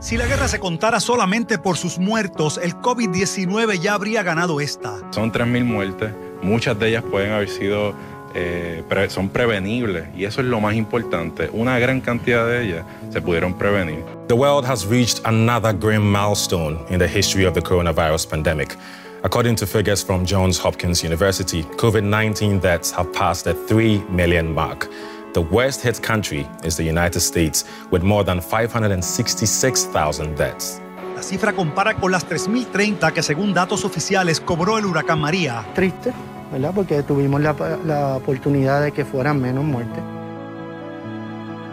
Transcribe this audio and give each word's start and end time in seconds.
Si 0.00 0.16
la 0.16 0.26
guerra 0.26 0.48
se 0.48 0.58
contara 0.58 0.98
solamente 0.98 1.58
por 1.58 1.76
sus 1.76 1.98
muertos, 1.98 2.58
el 2.62 2.74
COVID-19 2.74 3.80
ya 3.80 3.92
habría 3.92 4.22
ganado 4.22 4.58
esta. 4.58 4.96
Son 5.10 5.30
3.000 5.30 5.62
muertes, 5.62 6.10
muchas 6.40 6.78
de 6.78 6.88
ellas 6.88 7.04
pueden 7.10 7.32
haber 7.32 7.50
sido, 7.50 7.92
eh, 8.34 8.82
son 9.10 9.28
prevenibles 9.28 10.08
y 10.16 10.24
eso 10.24 10.40
es 10.40 10.46
lo 10.46 10.58
más 10.58 10.74
importante. 10.74 11.50
Una 11.52 11.78
gran 11.78 12.00
cantidad 12.00 12.46
de 12.46 12.64
ellas 12.64 12.86
se 13.12 13.20
pudieron 13.20 13.52
prevenir. 13.52 14.02
The 14.28 14.34
world 14.34 14.64
has 14.64 14.86
reached 14.86 15.20
another 15.24 15.74
grim 15.74 16.10
milestone 16.10 16.78
in 16.88 16.98
the 16.98 17.06
history 17.06 17.44
of 17.44 17.52
the 17.52 17.60
coronavirus 17.60 18.26
pandemic. 18.26 18.78
According 19.22 19.56
to 19.56 19.66
figures 19.66 20.02
from 20.02 20.24
Johns 20.24 20.58
Hopkins 20.58 21.04
University, 21.04 21.62
COVID 21.76 22.04
19 22.04 22.58
deaths 22.58 22.90
have 22.90 23.12
passed 23.12 23.44
the 23.44 23.52
3 23.68 24.02
million 24.08 24.54
mark. 24.54 24.88
The 25.32 25.40
worst 25.40 25.82
hit 25.84 26.02
country 26.02 26.44
is 26.64 26.76
the 26.76 26.82
United 26.82 27.20
States, 27.20 27.64
with 27.92 28.02
more 28.02 28.24
than 28.24 28.42
566,000 28.42 30.36
deaths. 30.36 30.82
La 31.14 31.22
cifra 31.22 31.52
compara 31.52 31.94
con 31.94 32.10
las 32.10 32.28
3.030 32.28 33.12
que 33.12 33.22
según 33.22 33.54
datos 33.54 33.84
oficiales 33.84 34.40
cobró 34.40 34.76
el 34.76 34.86
huracán 34.86 35.20
María. 35.20 35.64
Triste, 35.72 36.12
¿verdad? 36.50 36.72
Porque 36.74 37.04
tuvimos 37.04 37.40
la, 37.40 37.54
la 37.86 38.16
oportunidad 38.16 38.82
de 38.82 38.90
que 38.90 39.04
fueran 39.04 39.40
menos 39.40 39.62
muertes. 39.62 40.02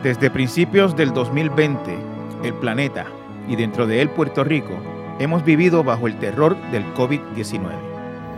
Desde 0.04 0.30
principios 0.30 0.96
del 0.96 1.12
2020, 1.12 1.98
el 2.44 2.54
planeta 2.54 3.08
y 3.48 3.56
dentro 3.56 3.88
de 3.88 4.04
él 4.04 4.10
Puerto 4.10 4.44
Rico 4.44 4.78
hemos 5.18 5.44
vivido 5.44 5.84
bajo 5.84 6.06
el 6.06 6.20
terror 6.20 6.56
del 6.70 6.86
COVID-19. 6.94 7.72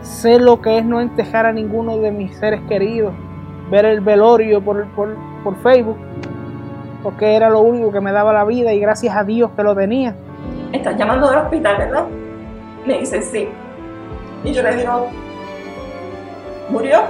Sé 0.00 0.38
lo 0.38 0.62
que 0.62 0.78
es 0.78 0.84
no 0.86 0.98
entejar 0.98 1.44
a 1.44 1.52
ninguno 1.52 1.98
de 1.98 2.10
mis 2.10 2.34
seres 2.38 2.62
queridos 2.66 3.12
ver 3.70 3.84
el 3.86 4.00
velorio 4.00 4.60
por, 4.60 4.86
por, 4.88 5.56
Facebook, 5.62 5.96
porque 7.02 7.34
era 7.34 7.48
lo 7.48 7.60
único 7.60 7.92
que 7.92 8.00
me 8.00 8.12
daba 8.12 8.32
la 8.32 8.44
vida 8.44 8.72
y 8.72 8.80
gracias 8.80 9.16
a 9.16 9.24
Dios 9.24 9.50
que 9.56 9.62
lo 9.62 9.74
tenía. 9.74 10.14
¿Estás 10.72 10.96
llamando 10.96 11.28
del 11.30 11.38
hospital, 11.38 11.76
verdad? 11.78 12.06
Me 12.84 12.98
dice 12.98 13.22
sí. 13.22 13.48
Y 14.44 14.52
yo 14.52 14.62
le 14.62 14.76
digo, 14.76 15.06
¿murió? 16.68 17.02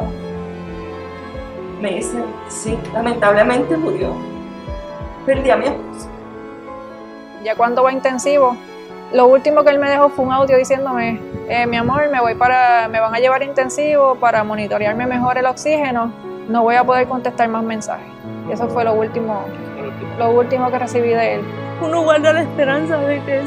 Me 1.80 1.94
dice, 1.94 2.22
sí, 2.48 2.78
lamentablemente 2.92 3.77
murió. 3.77 4.14
Perdí 5.24 5.50
a 5.50 5.56
mi 5.56 5.67
esposo. 5.67 6.08
Ya 7.42 7.55
cuando 7.55 7.83
va 7.83 7.92
intensivo, 7.92 8.56
lo 9.14 9.27
último 9.27 9.64
que 9.64 9.70
él 9.70 9.78
me 9.78 9.89
dejó 9.89 10.11
fue 10.11 10.27
un 10.27 10.33
audio 10.33 10.58
diciéndome, 10.58 11.20
eh, 11.48 11.67
mi 11.67 11.77
amor, 11.78 12.11
me 12.11 12.20
voy 12.20 12.34
para, 12.34 12.89
me 12.89 13.00
van 13.00 13.14
a 13.14 13.19
llevar 13.19 13.42
intensivo 13.42 14.17
para 14.17 14.45
monitorearme 14.45 15.06
mejor 15.06 15.39
el 15.39 15.47
oxígeno 15.47 16.30
no 16.50 16.62
voy 16.62 16.74
a 16.74 16.84
poder 16.84 17.06
contestar 17.06 17.48
más 17.48 17.62
mensajes. 17.62 18.08
Y 18.48 18.52
eso 18.52 18.68
fue 18.68 18.84
lo 18.84 18.94
último, 18.94 19.44
lo 20.18 20.30
último 20.32 20.70
que 20.70 20.78
recibí 20.78 21.10
de 21.10 21.36
él. 21.36 21.40
Uno 21.80 22.02
guarda 22.02 22.32
la 22.32 22.42
esperanza 22.42 22.98
de 22.98 23.22
que 23.22 23.42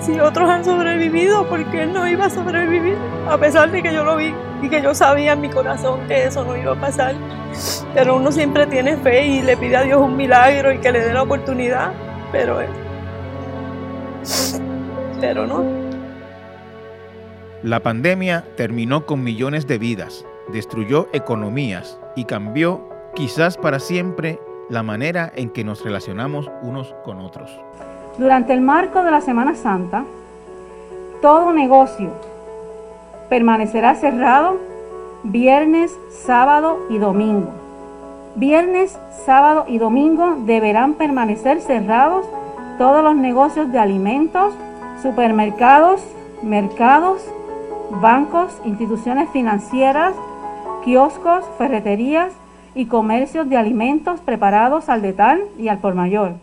si 0.00 0.18
otros 0.18 0.48
han 0.48 0.64
sobrevivido, 0.64 1.46
porque 1.48 1.84
él 1.84 1.92
no 1.92 2.06
iba 2.08 2.26
a 2.26 2.30
sobrevivir, 2.30 2.96
a 3.28 3.38
pesar 3.38 3.70
de 3.70 3.82
que 3.82 3.92
yo 3.92 4.04
lo 4.04 4.16
vi 4.16 4.34
y 4.62 4.68
que 4.68 4.82
yo 4.82 4.94
sabía 4.94 5.32
en 5.32 5.40
mi 5.42 5.48
corazón 5.48 6.00
que 6.08 6.24
eso 6.24 6.44
no 6.44 6.56
iba 6.56 6.72
a 6.72 6.80
pasar. 6.80 7.14
Pero 7.94 8.16
uno 8.16 8.32
siempre 8.32 8.66
tiene 8.66 8.96
fe 8.96 9.26
y 9.26 9.42
le 9.42 9.56
pide 9.56 9.76
a 9.76 9.82
Dios 9.82 10.00
un 10.00 10.16
milagro 10.16 10.72
y 10.72 10.78
que 10.78 10.90
le 10.90 11.00
dé 11.00 11.12
la 11.12 11.22
oportunidad, 11.22 11.92
pero, 12.32 12.58
pero 15.20 15.46
no. 15.46 15.64
La 17.62 17.80
pandemia 17.80 18.44
terminó 18.56 19.04
con 19.04 19.22
millones 19.22 19.66
de 19.66 19.78
vidas, 19.78 20.24
destruyó 20.50 21.08
economías 21.12 21.98
y 22.16 22.24
cambió, 22.24 22.88
quizás 23.14 23.56
para 23.56 23.78
siempre, 23.78 24.40
la 24.68 24.82
manera 24.82 25.32
en 25.34 25.50
que 25.50 25.64
nos 25.64 25.84
relacionamos 25.84 26.50
unos 26.62 26.94
con 27.04 27.20
otros. 27.20 27.50
Durante 28.18 28.52
el 28.52 28.60
marco 28.60 29.02
de 29.02 29.10
la 29.10 29.20
Semana 29.20 29.54
Santa, 29.54 30.04
todo 31.22 31.52
negocio 31.52 32.10
permanecerá 33.28 33.94
cerrado 33.94 34.58
viernes, 35.22 35.96
sábado 36.10 36.78
y 36.88 36.98
domingo. 36.98 37.50
Viernes, 38.36 38.98
sábado 39.26 39.64
y 39.68 39.78
domingo 39.78 40.36
deberán 40.46 40.94
permanecer 40.94 41.60
cerrados 41.60 42.26
todos 42.78 43.02
los 43.02 43.16
negocios 43.16 43.70
de 43.72 43.78
alimentos, 43.78 44.54
supermercados, 45.02 46.00
mercados, 46.42 47.22
bancos, 47.90 48.52
instituciones 48.64 49.28
financieras, 49.30 50.14
kioscos, 50.84 51.44
ferreterías 51.58 52.32
y 52.74 52.86
comercios 52.86 53.48
de 53.48 53.56
alimentos 53.56 54.20
preparados 54.20 54.88
al 54.88 55.02
detal 55.02 55.42
y 55.58 55.68
al 55.68 55.78
por 55.78 55.94
mayor. 55.94 56.34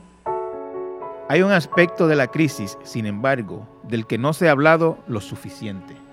Hay 1.30 1.42
un 1.42 1.52
aspecto 1.52 2.08
de 2.08 2.16
la 2.16 2.28
crisis, 2.28 2.78
sin 2.84 3.06
embargo, 3.06 3.68
del 3.84 4.08
que 4.08 4.18
no 4.18 4.34
se 4.34 4.48
ha 4.48 4.52
hablado 4.52 4.98
lo 5.08 5.20
suficiente. 5.20 6.07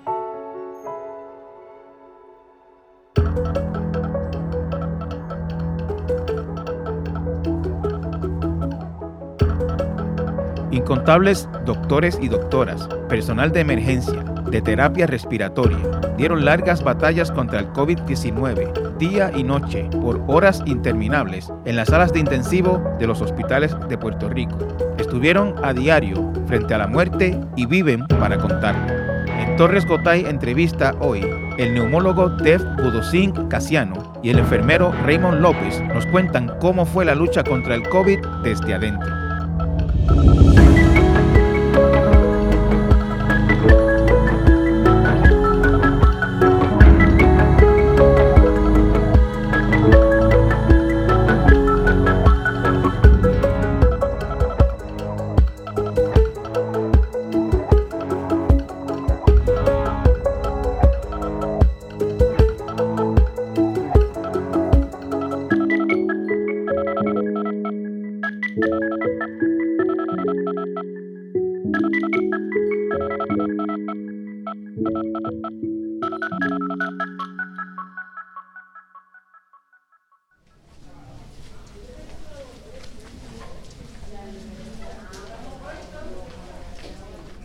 Incontables 10.84 11.48
doctores 11.64 12.18
y 12.20 12.28
doctoras, 12.28 12.86
personal 13.08 13.50
de 13.52 13.60
emergencia, 13.60 14.22
de 14.50 14.60
terapia 14.60 15.06
respiratoria, 15.06 15.78
dieron 16.18 16.44
largas 16.44 16.84
batallas 16.84 17.30
contra 17.30 17.60
el 17.60 17.72
COVID-19, 17.72 18.98
día 18.98 19.32
y 19.34 19.44
noche, 19.44 19.88
por 20.02 20.22
horas 20.26 20.62
interminables, 20.66 21.50
en 21.64 21.76
las 21.76 21.88
salas 21.88 22.12
de 22.12 22.18
intensivo 22.20 22.84
de 22.98 23.06
los 23.06 23.22
hospitales 23.22 23.74
de 23.88 23.96
Puerto 23.96 24.28
Rico. 24.28 24.58
Estuvieron 24.98 25.54
a 25.64 25.72
diario 25.72 26.30
frente 26.46 26.74
a 26.74 26.78
la 26.78 26.86
muerte 26.86 27.40
y 27.56 27.64
viven 27.64 28.06
para 28.06 28.36
contarlo. 28.36 28.92
En 29.26 29.56
Torres 29.56 29.86
Gotay 29.86 30.26
entrevista 30.26 30.94
hoy 31.00 31.24
el 31.56 31.72
neumólogo 31.72 32.28
Dev 32.28 32.62
Budosín 32.82 33.32
Casiano 33.48 34.12
y 34.22 34.28
el 34.28 34.38
enfermero 34.38 34.92
Raymond 35.06 35.40
López 35.40 35.82
nos 35.94 36.04
cuentan 36.04 36.52
cómo 36.60 36.84
fue 36.84 37.06
la 37.06 37.14
lucha 37.14 37.42
contra 37.42 37.74
el 37.74 37.88
COVID 37.88 38.18
desde 38.42 38.74
adentro. 38.74 39.24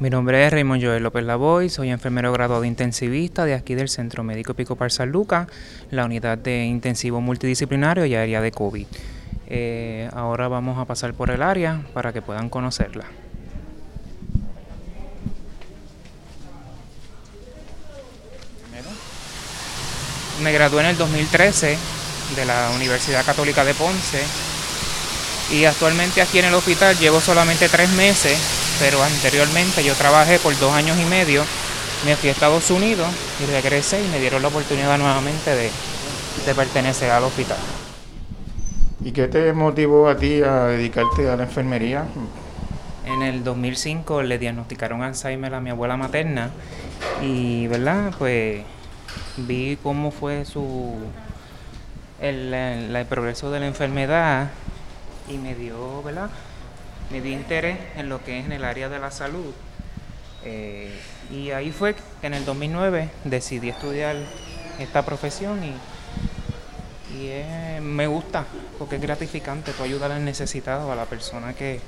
Mi 0.09 0.11
nombre 0.11 0.43
es 0.43 0.51
Raymond 0.51 0.83
Joel 0.83 1.03
López 1.03 1.23
Lavoy, 1.23 1.69
soy 1.69 1.91
enfermero 1.91 2.33
graduado 2.33 2.65
intensivista 2.65 3.45
de 3.45 3.53
aquí 3.53 3.75
del 3.75 3.89
Centro 3.89 4.23
Médico 4.23 4.55
Pico 4.55 4.75
Par 4.75 4.91
San 4.91 5.11
Lucas, 5.11 5.45
la 5.91 6.03
unidad 6.03 6.35
de 6.35 6.65
intensivo 6.65 7.21
multidisciplinario 7.21 8.07
y 8.07 8.15
área 8.15 8.41
de 8.41 8.51
COVID. 8.51 8.87
Eh, 9.45 10.09
ahora 10.11 10.47
vamos 10.47 10.79
a 10.79 10.85
pasar 10.85 11.13
por 11.13 11.29
el 11.29 11.43
área 11.43 11.83
para 11.93 12.11
que 12.11 12.23
puedan 12.23 12.49
conocerla. 12.49 13.05
Me 20.41 20.51
gradué 20.51 20.81
en 20.81 20.87
el 20.87 20.97
2013 20.97 21.77
de 22.35 22.45
la 22.45 22.71
Universidad 22.75 23.23
Católica 23.23 23.63
de 23.63 23.75
Ponce 23.75 24.23
y 25.51 25.65
actualmente 25.65 26.23
aquí 26.23 26.39
en 26.39 26.45
el 26.45 26.55
hospital 26.55 26.97
llevo 26.97 27.21
solamente 27.21 27.69
tres 27.69 27.91
meses 27.91 28.58
pero 28.79 29.03
anteriormente 29.03 29.83
yo 29.83 29.93
trabajé 29.93 30.39
por 30.39 30.57
dos 30.57 30.73
años 30.73 30.97
y 30.97 31.05
medio, 31.05 31.43
me 32.05 32.15
fui 32.15 32.29
a 32.29 32.31
Estados 32.31 32.71
Unidos 32.71 33.07
y 33.41 33.51
regresé 33.51 34.03
y 34.03 34.07
me 34.07 34.19
dieron 34.19 34.41
la 34.41 34.47
oportunidad 34.47 34.97
nuevamente 34.97 35.53
de, 35.53 35.69
pertenecer 36.55 37.11
al 37.11 37.23
hospital. 37.25 37.57
¿Y 39.03 39.11
qué 39.11 39.27
te 39.27 39.53
motivó 39.53 40.09
a 40.09 40.17
ti 40.17 40.41
a 40.41 40.65
dedicarte 40.65 41.29
a 41.29 41.35
la 41.35 41.43
enfermería? 41.43 42.05
En 43.05 43.21
el 43.21 43.43
2005 43.43 44.23
le 44.23 44.39
diagnosticaron 44.39 45.03
Alzheimer 45.03 45.53
a 45.53 45.61
mi 45.61 45.69
abuela 45.69 45.95
materna 45.95 46.49
y, 47.21 47.67
¿verdad? 47.67 48.13
Pues 48.17 48.63
vi 49.37 49.77
cómo 49.83 50.09
fue 50.09 50.43
su 50.45 50.95
el 52.19 53.05
progreso 53.07 53.51
de 53.51 53.59
la 53.59 53.67
enfermedad 53.67 54.49
y 55.29 55.37
me 55.37 55.53
dio, 55.53 56.01
¿verdad? 56.01 56.29
Me 57.11 57.21
di 57.21 57.31
interés 57.31 57.77
en 57.95 58.09
lo 58.09 58.23
que 58.23 58.39
es 58.39 58.45
en 58.45 58.51
el 58.51 58.63
área 58.63 58.89
de 58.89 58.99
la 58.99 59.11
salud. 59.11 59.53
Eh, 60.45 60.91
y 61.31 61.51
ahí 61.51 61.71
fue 61.71 61.95
que 61.95 62.27
en 62.27 62.33
el 62.33 62.45
2009 62.45 63.09
decidí 63.25 63.69
estudiar 63.69 64.15
esta 64.79 65.05
profesión 65.05 65.59
y, 65.63 65.73
y 67.15 67.81
me 67.81 68.07
gusta 68.07 68.45
porque 68.77 68.95
es 68.95 69.01
gratificante 69.01 69.73
tu 69.73 69.83
ayudar 69.83 70.11
al 70.11 70.23
necesitado, 70.23 70.91
a 70.91 70.95
la 70.95 71.05
persona 71.05 71.53
que, 71.53 71.81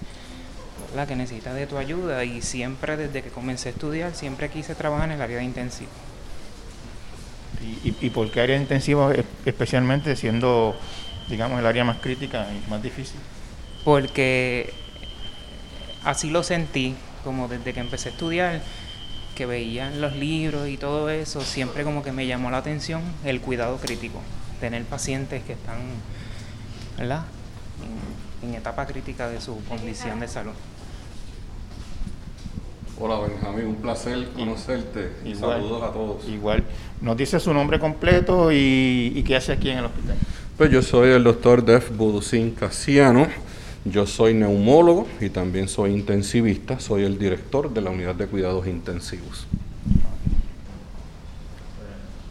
la 0.95 1.07
que 1.07 1.15
necesita 1.15 1.53
de 1.53 1.67
tu 1.67 1.77
ayuda 1.77 2.23
y 2.25 2.41
siempre 2.41 2.97
desde 2.97 3.23
que 3.23 3.29
comencé 3.29 3.69
a 3.69 3.71
estudiar 3.71 4.13
siempre 4.13 4.49
quise 4.49 4.75
trabajar 4.75 5.09
en 5.09 5.15
el 5.15 5.21
área 5.21 5.37
de 5.37 5.45
intensivo. 5.45 5.89
¿Y, 7.83 7.95
y, 8.01 8.09
por 8.09 8.29
qué 8.31 8.41
área 8.41 8.55
de 8.55 8.63
intensivo 8.63 9.11
especialmente 9.45 10.15
siendo, 10.15 10.75
digamos, 11.29 11.59
el 11.59 11.65
área 11.65 11.83
más 11.83 11.97
crítica 11.97 12.47
y 12.51 12.69
más 12.69 12.81
difícil? 12.81 13.19
Porque 13.85 14.73
así 16.03 16.29
lo 16.29 16.43
sentí, 16.43 16.95
como 17.23 17.47
desde 17.47 17.73
que 17.73 17.79
empecé 17.79 18.09
a 18.09 18.11
estudiar, 18.11 18.61
que 19.35 19.45
veía 19.45 19.91
los 19.91 20.15
libros 20.15 20.67
y 20.67 20.77
todo 20.77 21.09
eso, 21.09 21.41
siempre 21.41 21.83
como 21.83 22.03
que 22.03 22.11
me 22.11 22.27
llamó 22.27 22.51
la 22.51 22.57
atención 22.57 23.01
el 23.23 23.41
cuidado 23.41 23.77
crítico, 23.77 24.19
tener 24.59 24.83
pacientes 24.85 25.43
que 25.43 25.53
están, 25.53 25.79
¿verdad? 26.97 27.23
En, 28.43 28.49
en 28.49 28.55
etapa 28.55 28.85
crítica 28.85 29.29
de 29.29 29.39
su 29.41 29.63
condición 29.65 30.19
de 30.19 30.27
salud. 30.27 30.53
Hola 33.03 33.19
Benjamín, 33.19 33.65
un 33.65 33.75
placer 33.77 34.27
conocerte 34.35 35.11
y 35.25 35.33
saludos 35.33 35.81
a 35.81 35.91
todos. 35.91 36.27
Igual, 36.29 36.63
nos 37.01 37.17
dice 37.17 37.39
su 37.39 37.51
nombre 37.51 37.79
completo 37.79 38.51
y, 38.51 39.23
qué 39.25 39.35
hace 39.35 39.53
aquí 39.53 39.71
en 39.71 39.79
el 39.79 39.85
hospital. 39.85 40.17
Pues 40.55 40.69
yo 40.69 40.83
soy 40.83 41.09
el 41.09 41.23
doctor 41.23 41.65
Def 41.65 41.89
Buducín 41.97 42.51
Casiano, 42.51 43.27
yo 43.85 44.05
soy 44.05 44.33
neumólogo 44.33 45.07
y 45.19 45.29
también 45.29 45.67
soy 45.67 45.91
intensivista, 45.91 46.79
soy 46.79 47.03
el 47.03 47.17
director 47.17 47.73
de 47.73 47.81
la 47.81 47.89
unidad 47.89 48.15
de 48.15 48.27
cuidados 48.27 48.67
intensivos. 48.67 49.47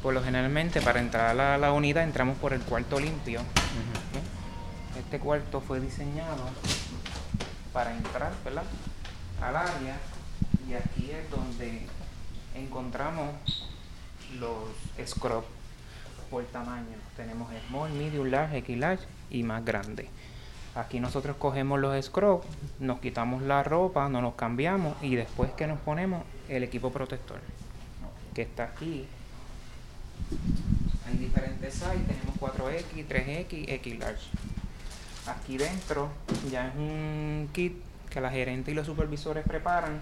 Por 0.03 0.15
lo 0.15 0.23
generalmente 0.23 0.81
para 0.81 1.01
entrar 1.01 1.39
a 1.39 1.59
la, 1.59 1.73
unidad 1.73 2.05
entramos 2.05 2.39
por 2.39 2.53
el 2.53 2.61
cuarto 2.61 3.01
limpio. 3.01 3.41
Este 4.99 5.19
cuarto 5.19 5.61
fue 5.61 5.81
diseñado 5.81 6.45
para 7.73 7.97
entrar 7.97 8.33
¿verdad? 8.45 8.65
al 9.43 9.57
área 9.57 9.99
y 10.69 10.75
aquí 10.75 11.11
es 11.11 11.31
donde 11.31 11.83
encontramos 12.55 13.35
los 14.39 15.09
scrubs 15.09 15.47
por 16.31 16.45
tamaño. 16.45 16.97
Tenemos 17.17 17.51
small, 17.69 17.91
medium, 17.93 18.29
large, 18.29 18.59
X 18.59 18.79
large 18.79 19.05
y 19.31 19.43
más 19.43 19.65
grande. 19.65 20.09
Aquí 20.75 21.01
nosotros 21.01 21.37
cogemos 21.37 21.81
los 21.81 22.05
scrubs, 22.05 22.47
nos 22.79 23.01
quitamos 23.01 23.43
la 23.43 23.63
ropa, 23.63 24.09
nos 24.09 24.23
los 24.23 24.35
cambiamos 24.35 24.97
y 25.03 25.17
después 25.17 25.51
que 25.53 25.67
nos 25.67 25.81
ponemos 25.81 26.23
el 26.49 26.63
equipo 26.63 26.91
protector 26.91 27.41
que 28.35 28.43
está 28.43 28.65
aquí. 28.65 29.07
Hay 31.07 31.17
diferentes 31.17 31.75
sizes, 31.75 32.07
tenemos 32.07 32.37
4X, 32.39 33.07
3X, 33.09 33.69
X 33.69 33.99
large. 33.99 34.29
Aquí 35.27 35.59
dentro 35.59 36.09
ya 36.51 36.69
es 36.69 36.75
un 36.77 37.49
kit 37.53 37.75
que 38.09 38.21
la 38.21 38.31
gerente 38.31 38.71
y 38.71 38.75
los 38.75 38.87
supervisores 38.87 39.45
preparan 39.45 40.01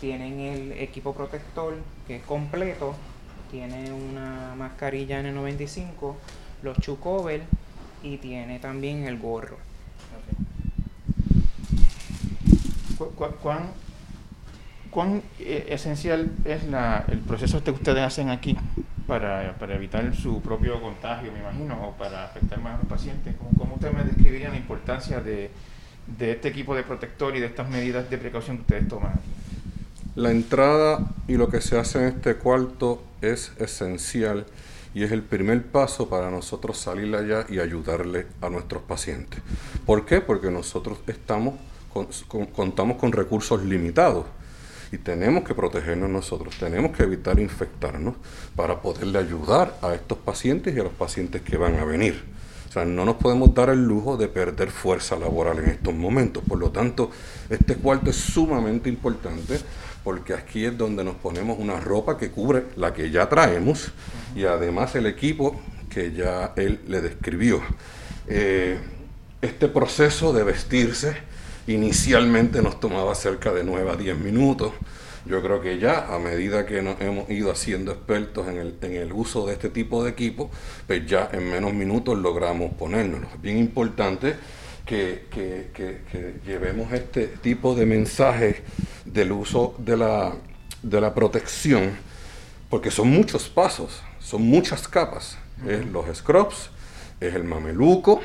tienen 0.00 0.40
el 0.40 0.72
equipo 0.72 1.14
protector 1.14 1.76
que 2.08 2.16
es 2.16 2.22
completo, 2.24 2.96
tiene 3.52 3.92
una 3.92 4.52
mascarilla 4.56 5.22
N95, 5.22 6.16
los 6.62 6.76
chucover 6.78 7.42
y 8.02 8.16
tiene 8.16 8.58
también 8.58 9.04
el 9.04 9.18
gorro. 9.18 9.58
¿Cuán, 13.16 13.70
cuán 14.90 15.22
eh, 15.38 15.66
esencial 15.70 16.30
es 16.44 16.64
la, 16.64 17.04
el 17.08 17.18
proceso 17.18 17.62
que 17.62 17.70
ustedes 17.70 18.02
hacen 18.02 18.30
aquí 18.30 18.56
para, 19.06 19.54
evitar 19.74 20.14
su 20.14 20.40
propio 20.40 20.80
contagio, 20.80 21.32
me 21.32 21.40
imagino, 21.40 21.88
o 21.88 21.92
para 21.92 22.24
afectar 22.24 22.60
más 22.60 22.74
a 22.74 22.78
los 22.78 22.86
pacientes? 22.86 23.34
¿Cómo, 23.36 23.50
cómo 23.58 23.74
ustedes 23.74 23.94
me 23.94 24.04
describirían 24.04 24.52
la 24.52 24.58
importancia 24.58 25.20
de, 25.20 25.50
de 26.18 26.32
este 26.32 26.48
equipo 26.48 26.74
de 26.74 26.82
protector 26.82 27.36
y 27.36 27.40
de 27.40 27.46
estas 27.46 27.68
medidas 27.68 28.08
de 28.10 28.18
precaución 28.18 28.56
que 28.58 28.62
ustedes 28.62 28.88
toman? 28.88 29.12
La 30.14 30.30
entrada 30.30 31.10
y 31.26 31.36
lo 31.36 31.48
que 31.48 31.60
se 31.60 31.78
hace 31.78 31.98
en 31.98 32.16
este 32.16 32.34
cuarto 32.34 33.02
es 33.22 33.52
esencial 33.58 34.44
y 34.94 35.04
es 35.04 35.12
el 35.12 35.22
primer 35.22 35.64
paso 35.64 36.08
para 36.08 36.30
nosotros 36.30 36.76
salir 36.76 37.14
allá 37.16 37.46
y 37.48 37.60
ayudarle 37.60 38.26
a 38.42 38.50
nuestros 38.50 38.82
pacientes. 38.82 39.40
¿Por 39.86 40.04
qué? 40.04 40.20
Porque 40.20 40.50
nosotros 40.50 40.98
estamos 41.06 41.54
contamos 41.92 42.96
con 42.96 43.12
recursos 43.12 43.62
limitados 43.64 44.26
y 44.92 44.98
tenemos 44.98 45.44
que 45.44 45.54
protegernos 45.54 46.10
nosotros, 46.10 46.54
tenemos 46.58 46.94
que 46.96 47.02
evitar 47.02 47.38
infectarnos 47.38 48.14
para 48.54 48.82
poderle 48.82 49.18
ayudar 49.18 49.76
a 49.80 49.94
estos 49.94 50.18
pacientes 50.18 50.76
y 50.76 50.80
a 50.80 50.82
los 50.82 50.92
pacientes 50.92 51.40
que 51.42 51.56
van 51.56 51.78
a 51.78 51.84
venir. 51.84 52.22
O 52.68 52.72
sea, 52.72 52.84
no 52.84 53.04
nos 53.04 53.16
podemos 53.16 53.54
dar 53.54 53.70
el 53.70 53.84
lujo 53.84 54.16
de 54.16 54.28
perder 54.28 54.70
fuerza 54.70 55.16
laboral 55.16 55.58
en 55.58 55.70
estos 55.70 55.94
momentos. 55.94 56.42
Por 56.46 56.58
lo 56.58 56.70
tanto, 56.70 57.10
este 57.50 57.76
cuarto 57.76 58.10
es 58.10 58.16
sumamente 58.16 58.88
importante 58.88 59.60
porque 60.04 60.34
aquí 60.34 60.64
es 60.64 60.76
donde 60.76 61.04
nos 61.04 61.16
ponemos 61.16 61.58
una 61.58 61.78
ropa 61.80 62.16
que 62.16 62.30
cubre 62.30 62.64
la 62.76 62.92
que 62.92 63.10
ya 63.10 63.28
traemos 63.28 63.92
y 64.34 64.44
además 64.44 64.94
el 64.94 65.06
equipo 65.06 65.60
que 65.88 66.12
ya 66.12 66.52
él 66.56 66.80
le 66.88 67.00
describió. 67.00 67.60
Eh, 68.26 68.78
este 69.42 69.68
proceso 69.68 70.32
de 70.32 70.44
vestirse 70.44 71.16
inicialmente 71.66 72.62
nos 72.62 72.80
tomaba 72.80 73.14
cerca 73.14 73.52
de 73.52 73.64
9 73.64 73.90
a 73.90 73.96
10 73.96 74.18
minutos. 74.18 74.72
Yo 75.24 75.40
creo 75.40 75.60
que 75.60 75.78
ya 75.78 76.12
a 76.12 76.18
medida 76.18 76.66
que 76.66 76.82
nos 76.82 77.00
hemos 77.00 77.30
ido 77.30 77.52
haciendo 77.52 77.92
expertos 77.92 78.48
en 78.48 78.58
el, 78.58 78.76
en 78.82 78.94
el 78.94 79.12
uso 79.12 79.46
de 79.46 79.52
este 79.52 79.68
tipo 79.68 80.02
de 80.02 80.10
equipo, 80.10 80.50
pues 80.86 81.06
ya 81.06 81.28
en 81.32 81.48
menos 81.48 81.72
minutos 81.72 82.18
logramos 82.18 82.74
ponernos. 82.74 83.22
Es 83.32 83.40
bien 83.40 83.58
importante 83.58 84.34
que, 84.84 86.40
llevemos 86.44 86.92
este 86.92 87.28
tipo 87.28 87.74
de 87.74 87.86
mensajes 87.86 88.56
del 89.04 89.32
uso 89.32 89.74
de 89.78 89.96
la, 89.96 90.34
de 90.82 91.00
la 91.00 91.14
protección, 91.14 91.92
porque 92.68 92.90
son 92.90 93.08
muchos 93.08 93.48
pasos, 93.48 94.02
son 94.20 94.42
muchas 94.42 94.88
capas. 94.88 95.38
Es 95.66 95.86
los 95.86 96.04
scrubs, 96.16 96.70
es 97.20 97.34
el 97.34 97.44
mameluco, 97.44 98.20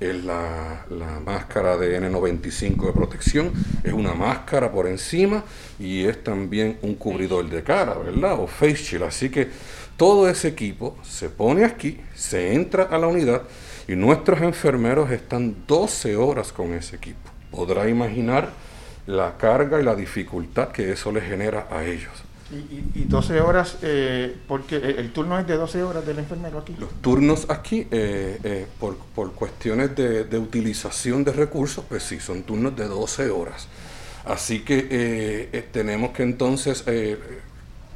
es 0.00 0.24
la, 0.24 0.84
la, 0.90 1.20
máscara 1.20 1.76
de 1.76 2.00
N95 2.00 2.86
de 2.86 2.92
protección, 2.92 3.52
es 3.82 3.92
una 3.92 4.14
máscara 4.14 4.70
por 4.70 4.86
encima 4.86 5.44
y 5.78 6.04
es 6.04 6.22
también 6.22 6.78
un 6.82 6.94
cubridor 6.94 7.48
de 7.48 7.62
cara, 7.62 7.94
¿verdad? 7.94 8.40
O 8.40 8.46
face 8.46 8.76
shield. 8.76 9.04
Así 9.04 9.30
que 9.30 9.48
todo 9.96 10.28
ese 10.28 10.48
equipo 10.48 10.96
se 11.02 11.28
pone 11.28 11.64
aquí, 11.64 12.00
se 12.14 12.54
entra 12.54 12.84
a 12.84 12.98
la 12.98 13.06
unidad 13.06 13.42
y 13.86 13.94
nuestros 13.94 14.40
enfermeros 14.40 15.10
están 15.10 15.64
12 15.66 16.16
horas 16.16 16.52
con 16.52 16.74
ese 16.74 16.96
equipo. 16.96 17.30
Podrá 17.50 17.88
imaginar 17.88 18.50
la 19.06 19.36
carga 19.36 19.80
y 19.80 19.84
la 19.84 19.94
dificultad 19.94 20.68
que 20.68 20.90
eso 20.90 21.12
les 21.12 21.24
genera 21.24 21.68
a 21.70 21.84
ellos. 21.84 22.23
Y, 22.50 23.04
12 23.04 23.40
horas, 23.40 23.78
eh, 23.82 24.36
porque 24.46 24.76
el 24.76 25.12
turno 25.12 25.38
es 25.38 25.46
de 25.46 25.56
12 25.56 25.82
horas 25.82 26.06
del 26.06 26.18
enfermero 26.18 26.58
aquí. 26.58 26.76
Los 26.78 26.90
turnos 27.00 27.46
aquí, 27.48 27.86
eh, 27.90 28.38
eh, 28.44 28.66
por, 28.78 28.96
por, 28.96 29.32
cuestiones 29.32 29.96
de, 29.96 30.24
de, 30.24 30.38
utilización 30.38 31.24
de 31.24 31.32
recursos, 31.32 31.84
pues 31.88 32.02
sí, 32.02 32.20
son 32.20 32.42
turnos 32.42 32.76
de 32.76 32.86
12 32.86 33.30
horas. 33.30 33.68
Así 34.24 34.60
que 34.60 35.66
tenemos 35.72 36.12
que 36.12 36.22
entonces 36.22 36.84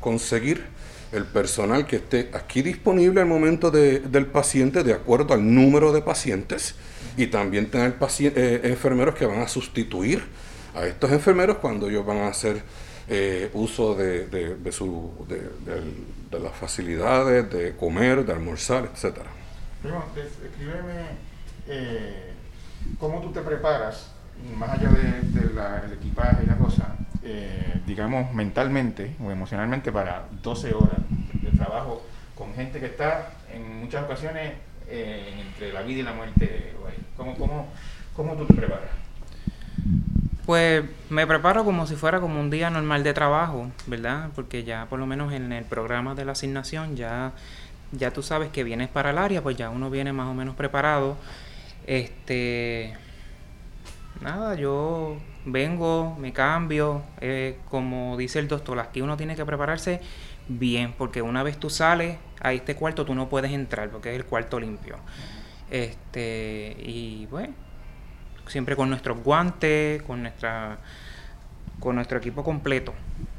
conseguir 0.00 0.64
el 1.12 1.24
personal 1.24 1.86
que 1.86 1.96
esté 1.96 2.30
aquí 2.34 2.62
disponible 2.62 3.20
al 3.20 3.26
momento 3.26 3.70
del 3.70 4.26
paciente 4.26 4.82
de 4.82 4.92
acuerdo 4.92 5.34
al 5.34 5.54
número 5.54 5.92
de 5.92 6.02
pacientes 6.02 6.74
y 7.16 7.28
también 7.28 7.70
tener 7.70 7.96
eh, 8.20 8.60
enfermeros 8.64 9.14
que 9.14 9.26
van 9.26 9.40
a 9.40 9.48
sustituir 9.48 10.22
a 10.74 10.86
estos 10.86 11.10
enfermeros 11.10 11.58
cuando 11.58 11.88
ellos 11.88 12.04
van 12.04 12.18
a 12.18 12.28
hacer 12.28 12.62
eh, 13.08 13.50
uso 13.54 13.94
de, 13.94 14.26
de, 14.26 14.72
su, 14.72 15.12
de, 15.28 16.38
las 16.38 16.54
facilidades 16.54 17.50
de 17.50 17.74
comer, 17.74 18.24
de 18.24 18.32
almorzar, 18.32 18.84
etc. 18.84 19.18
Escríbeme 19.82 21.06
eh, 21.66 22.32
cómo 22.98 23.20
tú 23.20 23.32
te 23.32 23.40
preparas, 23.40 24.12
más 24.56 24.70
allá 24.70 24.90
del 24.90 25.92
equipaje 25.92 26.44
y 26.44 26.46
la 26.46 26.56
cosa, 26.56 26.96
eh, 27.22 27.80
digamos, 27.86 28.32
mentalmente 28.34 29.16
o 29.24 29.30
emocionalmente 29.30 29.90
para 29.90 30.26
12 30.42 30.74
horas 30.74 31.00
de 31.32 31.50
trabajo 31.52 32.02
con 32.34 32.54
gente 32.54 32.78
que 32.78 32.86
está 32.86 33.32
en 33.52 33.80
muchas 33.80 34.04
ocasiones 34.04 34.54
eh, 34.86 35.42
entre 35.46 35.72
la 35.72 35.82
vida 35.82 36.00
y 36.00 36.02
la 36.02 36.12
muerte. 36.12 36.74
¿Cómo, 37.16 37.36
cómo, 37.36 37.68
cómo 38.14 38.36
tú 38.36 38.46
te 38.46 38.54
preparas? 38.54 39.07
Pues 40.48 40.82
me 41.10 41.26
preparo 41.26 41.62
como 41.62 41.86
si 41.86 41.94
fuera 41.94 42.22
como 42.22 42.40
un 42.40 42.48
día 42.48 42.70
normal 42.70 43.04
de 43.04 43.12
trabajo, 43.12 43.70
¿verdad? 43.86 44.30
Porque 44.34 44.64
ya 44.64 44.86
por 44.86 44.98
lo 44.98 45.04
menos 45.04 45.34
en 45.34 45.52
el 45.52 45.66
programa 45.66 46.14
de 46.14 46.24
la 46.24 46.32
asignación 46.32 46.96
ya, 46.96 47.32
ya 47.92 48.12
tú 48.12 48.22
sabes 48.22 48.48
que 48.48 48.64
vienes 48.64 48.88
para 48.88 49.10
el 49.10 49.18
área, 49.18 49.42
pues 49.42 49.58
ya 49.58 49.68
uno 49.68 49.90
viene 49.90 50.14
más 50.14 50.26
o 50.26 50.32
menos 50.32 50.56
preparado. 50.56 51.18
Este 51.86 52.96
nada, 54.22 54.54
yo 54.54 55.18
vengo, 55.44 56.16
me 56.18 56.32
cambio, 56.32 57.02
eh, 57.20 57.58
como 57.68 58.16
dice 58.16 58.38
el 58.38 58.48
doctor, 58.48 58.78
aquí 58.78 59.02
uno 59.02 59.18
tiene 59.18 59.36
que 59.36 59.44
prepararse 59.44 60.00
bien, 60.48 60.94
porque 60.96 61.20
una 61.20 61.42
vez 61.42 61.58
tú 61.58 61.68
sales 61.68 62.16
a 62.40 62.54
este 62.54 62.74
cuarto 62.74 63.04
tú 63.04 63.14
no 63.14 63.28
puedes 63.28 63.52
entrar, 63.52 63.90
porque 63.90 64.12
es 64.12 64.16
el 64.16 64.24
cuarto 64.24 64.58
limpio. 64.58 64.96
Este, 65.70 66.74
y 66.78 67.26
bueno, 67.26 67.52
siempre 68.48 68.76
con 68.76 68.88
nuestros 68.90 69.22
guantes, 69.22 70.02
con 70.02 70.22
nuestra 70.22 70.78
con 71.80 71.94
nuestro 71.94 72.18
equipo 72.18 72.42
completo. 72.42 72.92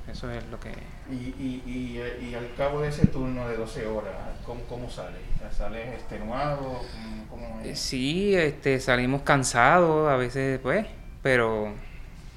Eso 0.09 0.31
es 0.31 0.43
lo 0.47 0.59
que... 0.59 0.71
Y, 1.11 1.35
y, 1.37 2.01
y, 2.21 2.33
al 2.33 2.53
cabo 2.55 2.81
de 2.81 2.87
ese 2.89 3.05
turno 3.07 3.47
de 3.47 3.57
12 3.57 3.85
horas, 3.85 4.13
¿cómo, 4.45 4.61
cómo 4.63 4.89
sales? 4.89 5.19
¿Sales 5.51 5.93
extenuado? 5.93 6.81
¿Cómo 7.29 7.59
es? 7.63 7.77
Sí, 7.77 8.33
este, 8.35 8.79
salimos 8.79 9.23
cansados 9.23 10.09
a 10.09 10.15
veces, 10.15 10.59
pues, 10.59 10.85
pero 11.21 11.73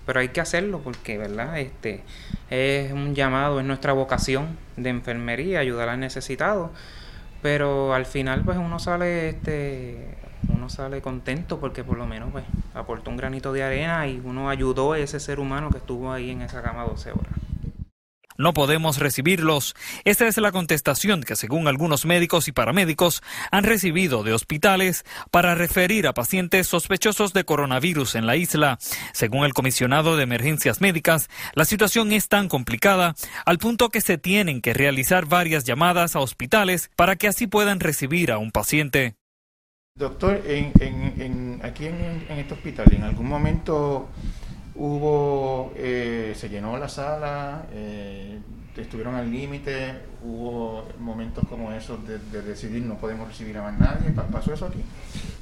pero 0.06 0.20
hay 0.20 0.28
que 0.28 0.40
hacerlo 0.40 0.80
porque, 0.80 1.18
¿verdad? 1.18 1.58
Este 1.58 2.02
es 2.50 2.92
un 2.92 3.14
llamado, 3.14 3.60
es 3.60 3.66
nuestra 3.66 3.92
vocación 3.92 4.58
de 4.76 4.90
enfermería, 4.90 5.60
ayudar 5.60 5.88
al 5.88 6.00
necesitado. 6.00 6.72
Pero 7.40 7.94
al 7.94 8.06
final, 8.06 8.42
pues 8.44 8.58
uno 8.58 8.78
sale, 8.78 9.28
este, 9.30 10.14
uno 10.62 10.68
sale 10.68 11.02
contento 11.02 11.58
porque 11.58 11.82
por 11.82 11.98
lo 11.98 12.06
menos, 12.06 12.30
pues, 12.30 12.44
aportó 12.72 13.10
un 13.10 13.16
granito 13.16 13.52
de 13.52 13.64
arena 13.64 14.06
y 14.06 14.22
uno 14.24 14.48
ayudó 14.48 14.92
a 14.92 14.98
ese 15.00 15.18
ser 15.18 15.40
humano 15.40 15.70
que 15.70 15.78
estuvo 15.78 16.12
ahí 16.12 16.30
en 16.30 16.42
esa 16.42 16.62
cama 16.62 16.84
12 16.84 17.10
horas. 17.10 17.32
No 18.38 18.54
podemos 18.54 18.98
recibirlos. 18.98 19.74
Esta 20.04 20.28
es 20.28 20.36
la 20.36 20.52
contestación 20.52 21.24
que 21.24 21.34
según 21.34 21.66
algunos 21.66 22.06
médicos 22.06 22.46
y 22.46 22.52
paramédicos 22.52 23.24
han 23.50 23.64
recibido 23.64 24.22
de 24.22 24.34
hospitales 24.34 25.04
para 25.32 25.56
referir 25.56 26.06
a 26.06 26.14
pacientes 26.14 26.68
sospechosos 26.68 27.32
de 27.32 27.44
coronavirus 27.44 28.14
en 28.14 28.26
la 28.26 28.36
isla. 28.36 28.78
Según 29.12 29.44
el 29.44 29.54
comisionado 29.54 30.16
de 30.16 30.22
emergencias 30.22 30.80
médicas, 30.80 31.28
la 31.54 31.64
situación 31.64 32.12
es 32.12 32.28
tan 32.28 32.48
complicada 32.48 33.16
al 33.44 33.58
punto 33.58 33.88
que 33.88 34.00
se 34.00 34.16
tienen 34.16 34.60
que 34.60 34.74
realizar 34.74 35.26
varias 35.26 35.64
llamadas 35.64 36.14
a 36.14 36.20
hospitales 36.20 36.88
para 36.94 37.16
que 37.16 37.26
así 37.26 37.48
puedan 37.48 37.80
recibir 37.80 38.30
a 38.30 38.38
un 38.38 38.52
paciente. 38.52 39.16
Doctor, 40.02 40.42
en, 40.46 41.60
aquí 41.62 41.86
en, 41.86 42.26
este 42.36 42.54
hospital, 42.54 42.92
¿en 42.92 43.04
algún 43.04 43.28
momento 43.28 44.08
hubo, 44.74 45.72
eh, 45.76 46.32
se 46.34 46.48
llenó 46.48 46.76
la 46.76 46.88
sala, 46.88 47.66
eh, 47.72 48.40
estuvieron 48.76 49.14
al 49.14 49.30
límite, 49.30 49.94
hubo 50.24 50.88
momentos 50.98 51.44
como 51.48 51.70
esos 51.72 52.00
de, 52.08 52.18
decidir 52.42 52.82
no 52.82 52.96
podemos 52.96 53.28
recibir 53.28 53.56
a 53.58 53.62
más 53.62 53.78
nadie, 53.78 54.10
¿pasó 54.32 54.52
eso 54.52 54.66
aquí? 54.66 54.80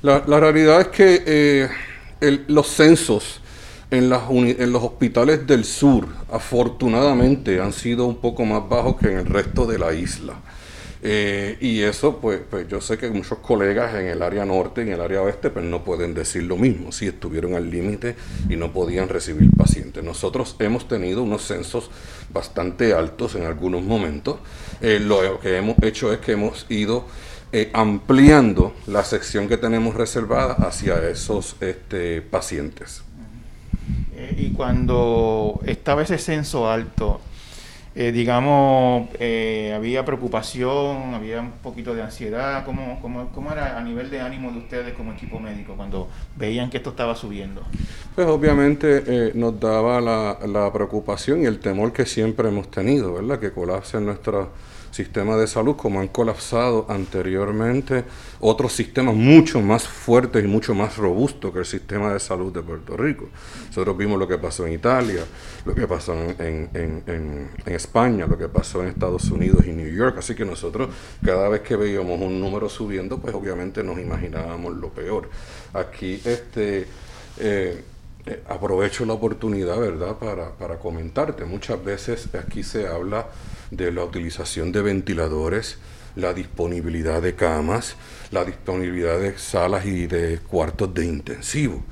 La, 0.02 0.20
realidad 0.20 0.82
es 0.82 0.88
que 0.88 1.22
eh, 1.24 2.44
los 2.48 2.66
censos 2.66 3.40
en, 3.90 4.10
las 4.10 4.28
en 4.30 4.72
los 4.72 4.82
hospitales 4.82 5.46
del 5.46 5.64
sur, 5.64 6.06
afortunadamente, 6.30 7.62
han 7.62 7.72
sido 7.72 8.04
un 8.04 8.16
poco 8.16 8.44
más 8.44 8.68
bajos 8.68 8.96
que 8.96 9.10
en 9.10 9.18
el 9.20 9.26
resto 9.26 9.64
de 9.64 9.78
la 9.78 9.94
isla. 9.94 10.34
Eh, 11.02 11.56
y 11.60 11.80
eso, 11.80 12.18
pues, 12.18 12.40
pues 12.48 12.68
yo 12.68 12.80
sé 12.80 12.98
que 12.98 13.10
muchos 13.10 13.38
colegas 13.38 13.94
en 13.94 14.06
el 14.06 14.22
área 14.22 14.44
norte 14.44 14.82
y 14.82 14.88
en 14.88 14.92
el 14.94 15.00
área 15.00 15.22
oeste, 15.22 15.48
pues 15.50 15.64
no 15.64 15.82
pueden 15.82 16.12
decir 16.12 16.42
lo 16.42 16.56
mismo, 16.56 16.92
si 16.92 17.06
estuvieron 17.06 17.54
al 17.54 17.70
límite 17.70 18.16
y 18.48 18.56
no 18.56 18.72
podían 18.72 19.08
recibir 19.08 19.50
pacientes. 19.56 20.04
Nosotros 20.04 20.56
hemos 20.58 20.88
tenido 20.88 21.22
unos 21.22 21.46
censos 21.46 21.90
bastante 22.32 22.92
altos 22.92 23.34
en 23.34 23.44
algunos 23.44 23.82
momentos. 23.82 24.38
Eh, 24.82 24.98
lo 25.00 25.40
que 25.40 25.56
hemos 25.56 25.76
hecho 25.82 26.12
es 26.12 26.18
que 26.18 26.32
hemos 26.32 26.66
ido 26.68 27.06
eh, 27.52 27.70
ampliando 27.72 28.74
la 28.86 29.02
sección 29.02 29.48
que 29.48 29.56
tenemos 29.56 29.94
reservada 29.94 30.54
hacia 30.54 31.08
esos 31.08 31.56
este, 31.60 32.20
pacientes. 32.20 33.02
y 34.36 34.50
cuando 34.50 35.60
estaba 35.64 36.02
ese 36.02 36.18
censo 36.18 36.70
alto, 36.70 37.22
eh, 37.92 38.12
digamos, 38.12 39.08
eh, 39.18 39.72
había 39.74 40.04
preocupación, 40.04 41.12
había 41.12 41.40
un 41.40 41.50
poquito 41.62 41.92
de 41.92 42.02
ansiedad. 42.02 42.64
¿Cómo, 42.64 43.00
cómo, 43.02 43.30
cómo 43.34 43.50
era 43.50 43.76
a 43.76 43.82
nivel 43.82 44.10
de 44.10 44.20
ánimo 44.20 44.52
de 44.52 44.58
ustedes 44.58 44.94
como 44.94 45.12
equipo 45.12 45.40
médico 45.40 45.74
cuando 45.76 46.08
veían 46.36 46.70
que 46.70 46.76
esto 46.76 46.90
estaba 46.90 47.16
subiendo? 47.16 47.62
Pues 48.14 48.28
obviamente 48.28 49.02
eh, 49.06 49.32
nos 49.34 49.58
daba 49.58 50.00
la, 50.00 50.38
la, 50.46 50.72
preocupación 50.72 51.42
y 51.42 51.46
el 51.46 51.58
temor 51.58 51.92
que 51.92 52.06
siempre 52.06 52.48
hemos 52.48 52.70
tenido, 52.70 53.14
¿verdad? 53.14 53.40
Que 53.40 53.50
colapse 53.50 54.00
nuestra 54.00 54.46
sistema 54.92 55.36
de 55.36 55.46
salud 55.46 55.76
como 55.76 56.00
han 56.00 56.08
colapsado 56.08 56.86
anteriormente 56.88 58.04
otros 58.40 58.72
sistemas 58.72 59.14
mucho 59.14 59.60
más 59.60 59.86
fuertes 59.86 60.42
y 60.42 60.48
mucho 60.48 60.74
más 60.74 60.96
robustos 60.96 61.52
que 61.52 61.58
el 61.60 61.66
sistema 61.66 62.12
de 62.12 62.20
salud 62.20 62.52
de 62.52 62.62
Puerto 62.62 62.96
Rico. 62.96 63.28
Nosotros 63.68 63.96
vimos 63.96 64.18
lo 64.18 64.26
que 64.26 64.38
pasó 64.38 64.66
en 64.66 64.72
Italia, 64.72 65.24
lo 65.64 65.74
que 65.74 65.86
pasó 65.86 66.14
en, 66.14 66.70
en, 66.74 67.02
en, 67.06 67.72
España, 67.72 68.26
lo 68.26 68.38
que 68.38 68.48
pasó 68.48 68.82
en 68.82 68.88
Estados 68.88 69.30
Unidos 69.30 69.66
y 69.66 69.72
New 69.72 69.92
York, 69.94 70.16
así 70.18 70.34
que 70.34 70.44
nosotros 70.44 70.88
cada 71.24 71.48
vez 71.48 71.60
que 71.60 71.76
veíamos 71.76 72.20
un 72.20 72.40
número 72.40 72.68
subiendo, 72.68 73.18
pues 73.18 73.34
obviamente 73.34 73.84
nos 73.84 73.98
imaginábamos 73.98 74.76
lo 74.76 74.88
peor. 74.88 75.28
Aquí 75.74 76.20
este... 76.24 76.86
Eh, 77.38 77.84
eh, 78.26 78.42
aprovecho 78.48 79.06
la 79.06 79.14
oportunidad, 79.14 79.78
¿verdad?, 79.78 80.16
para, 80.16 80.50
para 80.50 80.78
comentarte. 80.78 81.46
Muchas 81.46 81.82
veces 81.82 82.28
aquí 82.34 82.62
se 82.62 82.86
habla 82.86 83.28
de 83.70 83.90
la 83.92 84.04
utilización 84.04 84.72
de 84.72 84.82
ventiladores, 84.82 85.78
la 86.16 86.34
disponibilidad 86.34 87.22
de 87.22 87.34
camas, 87.34 87.96
la 88.30 88.44
disponibilidad 88.44 89.18
de 89.18 89.36
salas 89.38 89.84
y 89.86 90.06
de 90.06 90.38
cuartos 90.38 90.92
de 90.94 91.04
intensivo. 91.04 91.82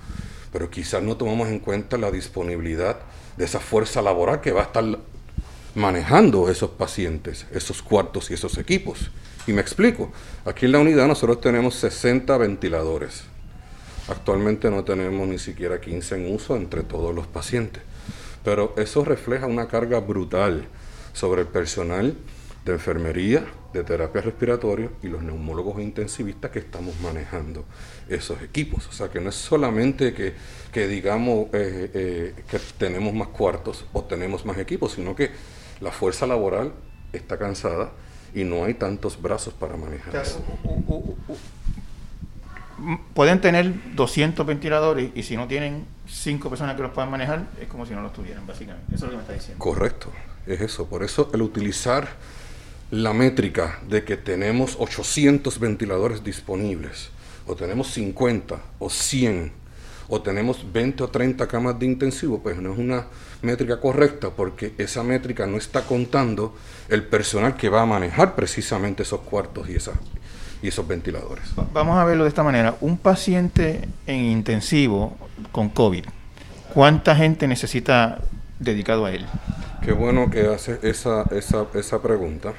Pero 0.52 0.70
quizás 0.70 1.02
no 1.02 1.16
tomamos 1.16 1.48
en 1.48 1.58
cuenta 1.58 1.98
la 1.98 2.10
disponibilidad 2.10 2.98
de 3.36 3.44
esa 3.44 3.60
fuerza 3.60 4.02
laboral 4.02 4.40
que 4.40 4.52
va 4.52 4.62
a 4.62 4.64
estar 4.64 4.84
manejando 5.74 6.48
esos 6.50 6.70
pacientes, 6.70 7.46
esos 7.52 7.82
cuartos 7.82 8.30
y 8.30 8.34
esos 8.34 8.58
equipos. 8.58 9.10
Y 9.46 9.52
me 9.52 9.60
explico, 9.60 10.12
aquí 10.44 10.66
en 10.66 10.72
la 10.72 10.78
unidad 10.78 11.06
nosotros 11.06 11.40
tenemos 11.40 11.74
60 11.76 12.36
ventiladores. 12.38 13.22
Actualmente 14.08 14.70
no 14.70 14.84
tenemos 14.84 15.28
ni 15.28 15.38
siquiera 15.38 15.80
15 15.80 16.16
en 16.16 16.34
uso 16.34 16.56
entre 16.56 16.82
todos 16.82 17.14
los 17.14 17.26
pacientes. 17.26 17.82
Pero 18.44 18.74
eso 18.76 19.04
refleja 19.04 19.46
una 19.46 19.68
carga 19.68 20.00
brutal 20.00 20.66
sobre 21.12 21.42
el 21.42 21.48
personal 21.48 22.16
de 22.68 22.74
enfermería, 22.74 23.46
de 23.72 23.82
terapia 23.82 24.20
respiratoria 24.20 24.90
y 25.02 25.08
los 25.08 25.22
neumólogos 25.22 25.80
intensivistas 25.80 26.50
que 26.50 26.58
estamos 26.58 27.00
manejando 27.00 27.64
esos 28.10 28.42
equipos. 28.42 28.86
O 28.88 28.92
sea 28.92 29.08
que 29.08 29.20
no 29.20 29.30
es 29.30 29.36
solamente 29.36 30.12
que, 30.12 30.34
que 30.70 30.86
digamos 30.86 31.46
eh, 31.54 31.90
eh, 31.94 32.34
que 32.48 32.58
tenemos 32.76 33.14
más 33.14 33.28
cuartos 33.28 33.86
o 33.94 34.04
tenemos 34.04 34.44
más 34.44 34.58
equipos, 34.58 34.92
sino 34.92 35.16
que 35.16 35.30
la 35.80 35.90
fuerza 35.90 36.26
laboral 36.26 36.74
está 37.12 37.38
cansada 37.38 37.90
y 38.34 38.44
no 38.44 38.64
hay 38.64 38.74
tantos 38.74 39.20
brazos 39.20 39.54
para 39.54 39.78
manejar. 39.78 40.22
pueden 43.14 43.40
tener 43.40 43.94
200 43.94 44.44
ventiladores 44.44 45.10
y 45.14 45.22
si 45.22 45.38
no 45.38 45.48
tienen 45.48 45.86
5 46.06 46.50
personas 46.50 46.76
que 46.76 46.82
los 46.82 46.92
puedan 46.92 47.10
manejar, 47.10 47.46
es 47.58 47.66
como 47.68 47.86
si 47.86 47.94
no 47.94 48.02
los 48.02 48.12
tuvieran, 48.12 48.46
básicamente. 48.46 48.94
Eso 48.94 49.06
es 49.06 49.10
lo 49.10 49.10
que 49.10 49.16
me 49.16 49.22
está 49.22 49.32
diciendo. 49.32 49.64
Correcto 49.64 50.12
es 50.46 50.60
eso. 50.60 50.86
Por 50.86 51.02
eso 51.02 51.30
el 51.32 51.42
utilizar 51.42 52.08
la 52.90 53.12
métrica 53.12 53.80
de 53.86 54.04
que 54.04 54.16
tenemos 54.16 54.76
800 54.78 55.58
ventiladores 55.60 56.24
disponibles, 56.24 57.10
o 57.46 57.54
tenemos 57.54 57.88
50 57.88 58.56
o 58.78 58.88
100, 58.88 59.52
o 60.08 60.22
tenemos 60.22 60.64
20 60.72 61.04
o 61.04 61.08
30 61.08 61.46
camas 61.46 61.78
de 61.78 61.84
intensivo, 61.84 62.40
pues 62.42 62.56
no 62.56 62.72
es 62.72 62.78
una 62.78 63.06
métrica 63.42 63.78
correcta 63.78 64.30
porque 64.30 64.72
esa 64.78 65.02
métrica 65.02 65.46
no 65.46 65.58
está 65.58 65.82
contando 65.82 66.56
el 66.88 67.04
personal 67.04 67.56
que 67.56 67.68
va 67.68 67.82
a 67.82 67.86
manejar 67.86 68.34
precisamente 68.34 69.02
esos 69.02 69.20
cuartos 69.20 69.68
y, 69.68 69.76
esas, 69.76 69.96
y 70.62 70.68
esos 70.68 70.88
ventiladores. 70.88 71.44
Vamos 71.74 71.98
a 71.98 72.04
verlo 72.04 72.24
de 72.24 72.30
esta 72.30 72.42
manera. 72.42 72.76
Un 72.80 72.96
paciente 72.96 73.86
en 74.06 74.24
intensivo 74.24 75.14
con 75.52 75.68
COVID, 75.68 76.04
¿cuánta 76.72 77.14
gente 77.14 77.46
necesita 77.46 78.18
dedicado 78.58 79.04
a 79.04 79.12
él? 79.12 79.26
Qué 79.82 79.92
bueno 79.92 80.30
que 80.30 80.46
hace 80.46 80.78
esa, 80.82 81.24
esa, 81.30 81.66
esa 81.74 82.02
pregunta 82.02 82.54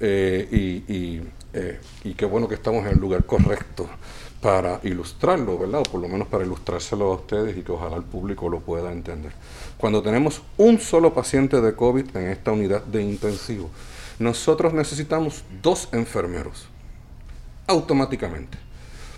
eh, 0.00 0.48
y, 0.88 1.20
eh, 1.52 1.80
y, 2.04 2.14
qué 2.14 2.24
bueno 2.26 2.48
que 2.48 2.54
estamos 2.54 2.84
en 2.84 2.92
el 2.92 2.98
lugar 2.98 3.24
correcto 3.24 3.88
para 4.40 4.80
ilustrarlo, 4.82 5.58
¿verdad? 5.58 5.80
O 5.80 5.82
por 5.84 6.00
lo 6.00 6.08
menos 6.08 6.28
para 6.28 6.44
ilustrárselo 6.44 7.12
a 7.12 7.14
ustedes 7.14 7.56
y 7.56 7.62
que 7.62 7.72
ojalá 7.72 7.96
el 7.96 8.02
público 8.02 8.48
lo 8.48 8.60
pueda 8.60 8.92
entender. 8.92 9.32
Cuando 9.78 10.02
tenemos 10.02 10.42
un 10.58 10.78
solo 10.78 11.14
paciente 11.14 11.60
de 11.60 11.74
COVID 11.74 12.16
en 12.16 12.30
esta 12.30 12.52
unidad 12.52 12.84
de 12.84 13.02
intensivo, 13.02 13.70
nosotros 14.18 14.72
necesitamos 14.72 15.44
dos 15.62 15.88
enfermeros, 15.92 16.66
automáticamente, 17.66 18.58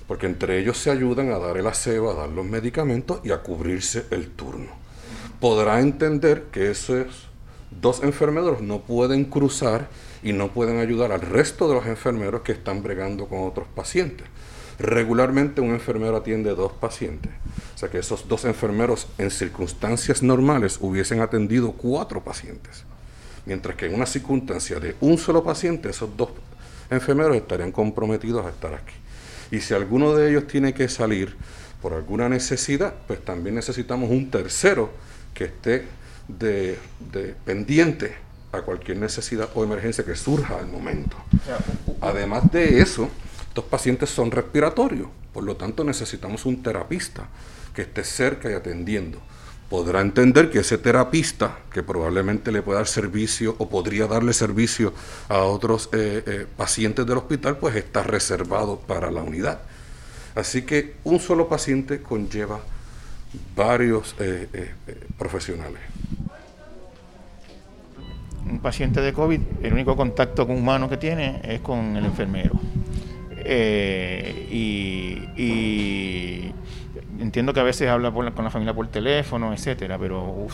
porque 0.07 0.27
entre 0.27 0.59
ellos 0.59 0.79
se 0.79 0.91
ayudan 0.91 1.31
a 1.33 1.39
dar 1.39 1.57
el 1.57 1.67
aseo, 1.67 2.11
a 2.11 2.15
dar 2.15 2.29
los 2.29 2.47
medicamentos 2.47 3.21
y 3.25 3.31
a 3.31 3.43
cubrirse 3.43 4.07
el 4.11 4.31
turno. 4.31 4.71
Podrá 5.41 5.81
entender 5.81 6.45
que 6.53 6.71
eso 6.71 6.97
es 6.97 7.29
dos 7.71 8.03
enfermeros 8.03 8.61
no 8.61 8.81
pueden 8.81 9.25
cruzar 9.25 9.89
y 10.23 10.33
no 10.33 10.53
pueden 10.53 10.79
ayudar 10.79 11.13
al 11.13 11.21
resto 11.21 11.69
de 11.69 11.75
los 11.75 11.87
enfermeros 11.87 12.43
que 12.43 12.53
están 12.53 12.83
bregando 12.83 13.27
con 13.27 13.47
otros 13.47 13.67
pacientes. 13.75 14.27
Regularmente 14.79 15.61
un 15.61 15.71
enfermero 15.71 16.17
atiende 16.17 16.55
dos 16.55 16.73
pacientes. 16.73 17.33
O 17.75 17.79
sea 17.79 17.89
que 17.89 17.99
esos 17.99 18.29
dos 18.29 18.45
enfermeros 18.45 19.09
en 19.19 19.31
circunstancias 19.31 20.23
normales 20.23 20.79
hubiesen 20.81 21.21
atendido 21.21 21.73
cuatro 21.73 22.23
pacientes. 22.23 22.85
Mientras 23.45 23.77
que 23.77 23.87
en 23.87 23.95
una 23.95 24.07
circunstancia 24.07 24.79
de 24.79 24.95
un 25.01 25.19
solo 25.19 25.43
paciente, 25.43 25.89
esos 25.89 26.17
dos 26.17 26.31
enfermeros 26.91 27.37
estarían 27.37 27.73
comprometidos 27.73 28.45
a 28.47 28.51
estar 28.51 28.75
aquí. 28.75 28.95
Y 29.51 29.61
si 29.61 29.75
alguno 29.75 30.15
de 30.15 30.31
ellos 30.31 30.47
tiene 30.47 30.75
que 30.75 30.89
salir 30.89 31.37
por 31.81 31.95
alguna 31.95 32.29
necesidad, 32.29 32.95
pues 33.07 33.25
también 33.25 33.55
necesitamos 33.55 34.11
un 34.11 34.31
tercero 34.31 34.91
que 35.35 35.45
esté 35.45 35.87
de, 36.29 36.79
pendiente 37.45 38.15
a 38.53 38.63
cualquier 38.63 38.99
necesidad 38.99 39.49
o 39.55 39.65
emergencia 39.65 40.05
que 40.05 40.17
surja 40.17 40.59
al 40.59 40.67
momento. 40.67 41.17
Además 42.01 42.51
de 42.51 42.81
eso, 42.81 43.09
estos 43.49 43.65
pacientes 43.65 44.11
son 44.11 44.31
respiratorios, 44.31 45.09
por 45.33 45.45
lo 45.45 45.57
tanto 45.57 45.85
necesitamos 45.85 46.47
un 46.47 46.63
terapista 46.63 47.29
que 47.75 47.83
esté 47.83 48.05
cerca 48.05 48.51
y 48.51 48.55
atendiendo. 48.55 49.19
Podrá 49.69 50.01
entender 50.01 50.51
que 50.51 50.61
ese 50.61 50.79
terapista, 50.79 51.59
que 51.71 51.83
probablemente 51.83 52.51
le 52.51 52.63
pueda 52.63 52.79
dar 52.79 52.87
servicio 52.87 53.55
o 53.59 53.69
podría 53.69 54.07
darle 54.07 54.33
servicio 54.33 54.95
a 55.29 55.41
otros 55.41 55.91
eh, 55.93 56.23
eh, 56.25 56.47
pacientes 56.57 57.05
del 57.05 57.19
hospital, 57.19 57.59
pues 57.59 57.77
está 57.77 58.03
reservado 58.03 58.81
para 58.81 59.11
la 59.11 59.23
unidad. 59.23 59.61
Así 60.35 60.63
que 60.63 60.97
un 61.05 61.21
solo 61.21 61.49
paciente 61.49 62.01
conlleva 62.01 62.61
varios 63.55 64.15
eh, 64.19 64.73
profesionales 65.19 65.83
un 68.51 68.61
paciente 68.61 69.01
de 69.01 69.13
COVID, 69.13 69.41
el 69.63 69.73
único 69.73 69.97
contacto 69.97 70.47
con 70.47 70.57
humano 70.57 70.89
que 70.89 70.97
tiene 70.97 71.41
es 71.45 71.61
con 71.61 71.97
el 71.97 72.05
enfermero. 72.05 72.53
Eh, 73.37 74.49
y, 74.51 76.53
entiendo 77.21 77.53
que 77.53 77.61
a 77.61 77.65
veces 77.65 77.89
habla 77.89 78.13
con 78.13 78.25
la 78.25 78.51
familia 78.51 78.75
por 78.75 78.89
teléfono, 78.89 79.53
etcétera, 79.53 79.99
pero 79.99 80.47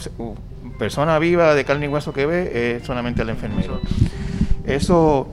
persona 0.79 1.19
viva 1.19 1.55
de 1.55 1.65
carne 1.65 1.87
y 1.87 1.89
hueso 1.89 2.13
que 2.13 2.27
ve 2.27 2.77
es 2.77 2.85
solamente 2.85 3.23
el 3.23 3.31
enfermero. 3.31 3.81
Eso 4.67 5.31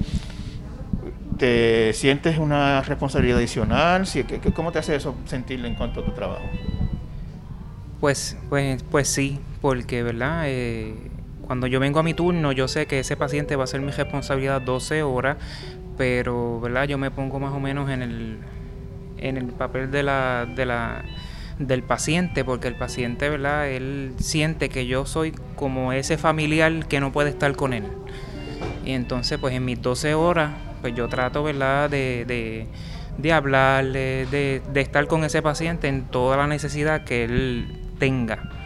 te 1.37 1.93
sientes 1.93 2.37
una 2.37 2.81
responsabilidad 2.81 3.37
adicional, 3.37 4.05
¿cómo 4.53 4.71
te 4.71 4.79
hace 4.79 4.95
eso 4.95 5.15
sentirle 5.25 5.67
en 5.67 5.75
cuanto 5.75 6.01
a 6.01 6.05
tu 6.05 6.11
trabajo? 6.11 6.43
Pues, 7.99 8.37
pues, 8.49 8.83
pues 8.83 9.07
sí, 9.07 9.39
porque 9.61 10.03
verdad 10.03 10.43
eh, 10.47 11.10
cuando 11.51 11.67
yo 11.67 11.81
vengo 11.81 11.99
a 11.99 12.03
mi 12.03 12.13
turno, 12.13 12.53
yo 12.53 12.69
sé 12.69 12.85
que 12.85 12.99
ese 12.99 13.17
paciente 13.17 13.57
va 13.57 13.65
a 13.65 13.67
ser 13.67 13.81
mi 13.81 13.91
responsabilidad 13.91 14.61
12 14.61 15.03
horas, 15.03 15.35
pero 15.97 16.61
¿verdad? 16.61 16.85
yo 16.85 16.97
me 16.97 17.11
pongo 17.11 17.41
más 17.41 17.51
o 17.53 17.59
menos 17.59 17.89
en 17.89 18.01
el, 18.01 18.37
en 19.17 19.35
el 19.35 19.47
papel 19.47 19.91
de 19.91 20.01
la, 20.01 20.47
de 20.55 20.65
la, 20.65 21.03
del 21.59 21.83
paciente, 21.83 22.45
porque 22.45 22.69
el 22.69 22.75
paciente, 22.75 23.27
¿verdad? 23.27 23.67
Él 23.67 24.13
siente 24.17 24.69
que 24.69 24.87
yo 24.87 25.05
soy 25.05 25.33
como 25.57 25.91
ese 25.91 26.17
familiar 26.17 26.87
que 26.87 27.01
no 27.01 27.11
puede 27.11 27.31
estar 27.31 27.53
con 27.57 27.73
él. 27.73 27.83
Y 28.85 28.93
entonces, 28.93 29.37
pues 29.37 29.53
en 29.53 29.65
mis 29.65 29.81
12 29.81 30.13
horas, 30.13 30.51
pues 30.79 30.95
yo 30.95 31.09
trato, 31.09 31.43
¿verdad? 31.43 31.89
De, 31.89 32.23
de, 32.25 32.67
de 33.17 33.33
hablarle, 33.33 34.25
de, 34.27 34.61
de 34.71 34.79
estar 34.79 35.05
con 35.07 35.25
ese 35.25 35.41
paciente 35.41 35.89
en 35.89 36.03
toda 36.03 36.37
la 36.37 36.47
necesidad 36.47 37.03
que 37.03 37.25
él 37.25 37.77
tenga. 37.99 38.60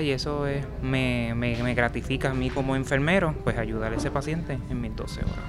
Y 0.00 0.10
eso 0.10 0.46
es, 0.46 0.66
me, 0.82 1.34
gratifica 1.74 2.30
a 2.30 2.34
mí 2.34 2.50
como 2.50 2.74
enfermero, 2.76 3.34
pues 3.44 3.56
ayudar 3.58 3.92
a 3.92 3.96
ese 3.96 4.10
paciente 4.10 4.58
en 4.68 4.80
mis 4.80 4.94
12 4.94 5.20
horas. 5.20 5.44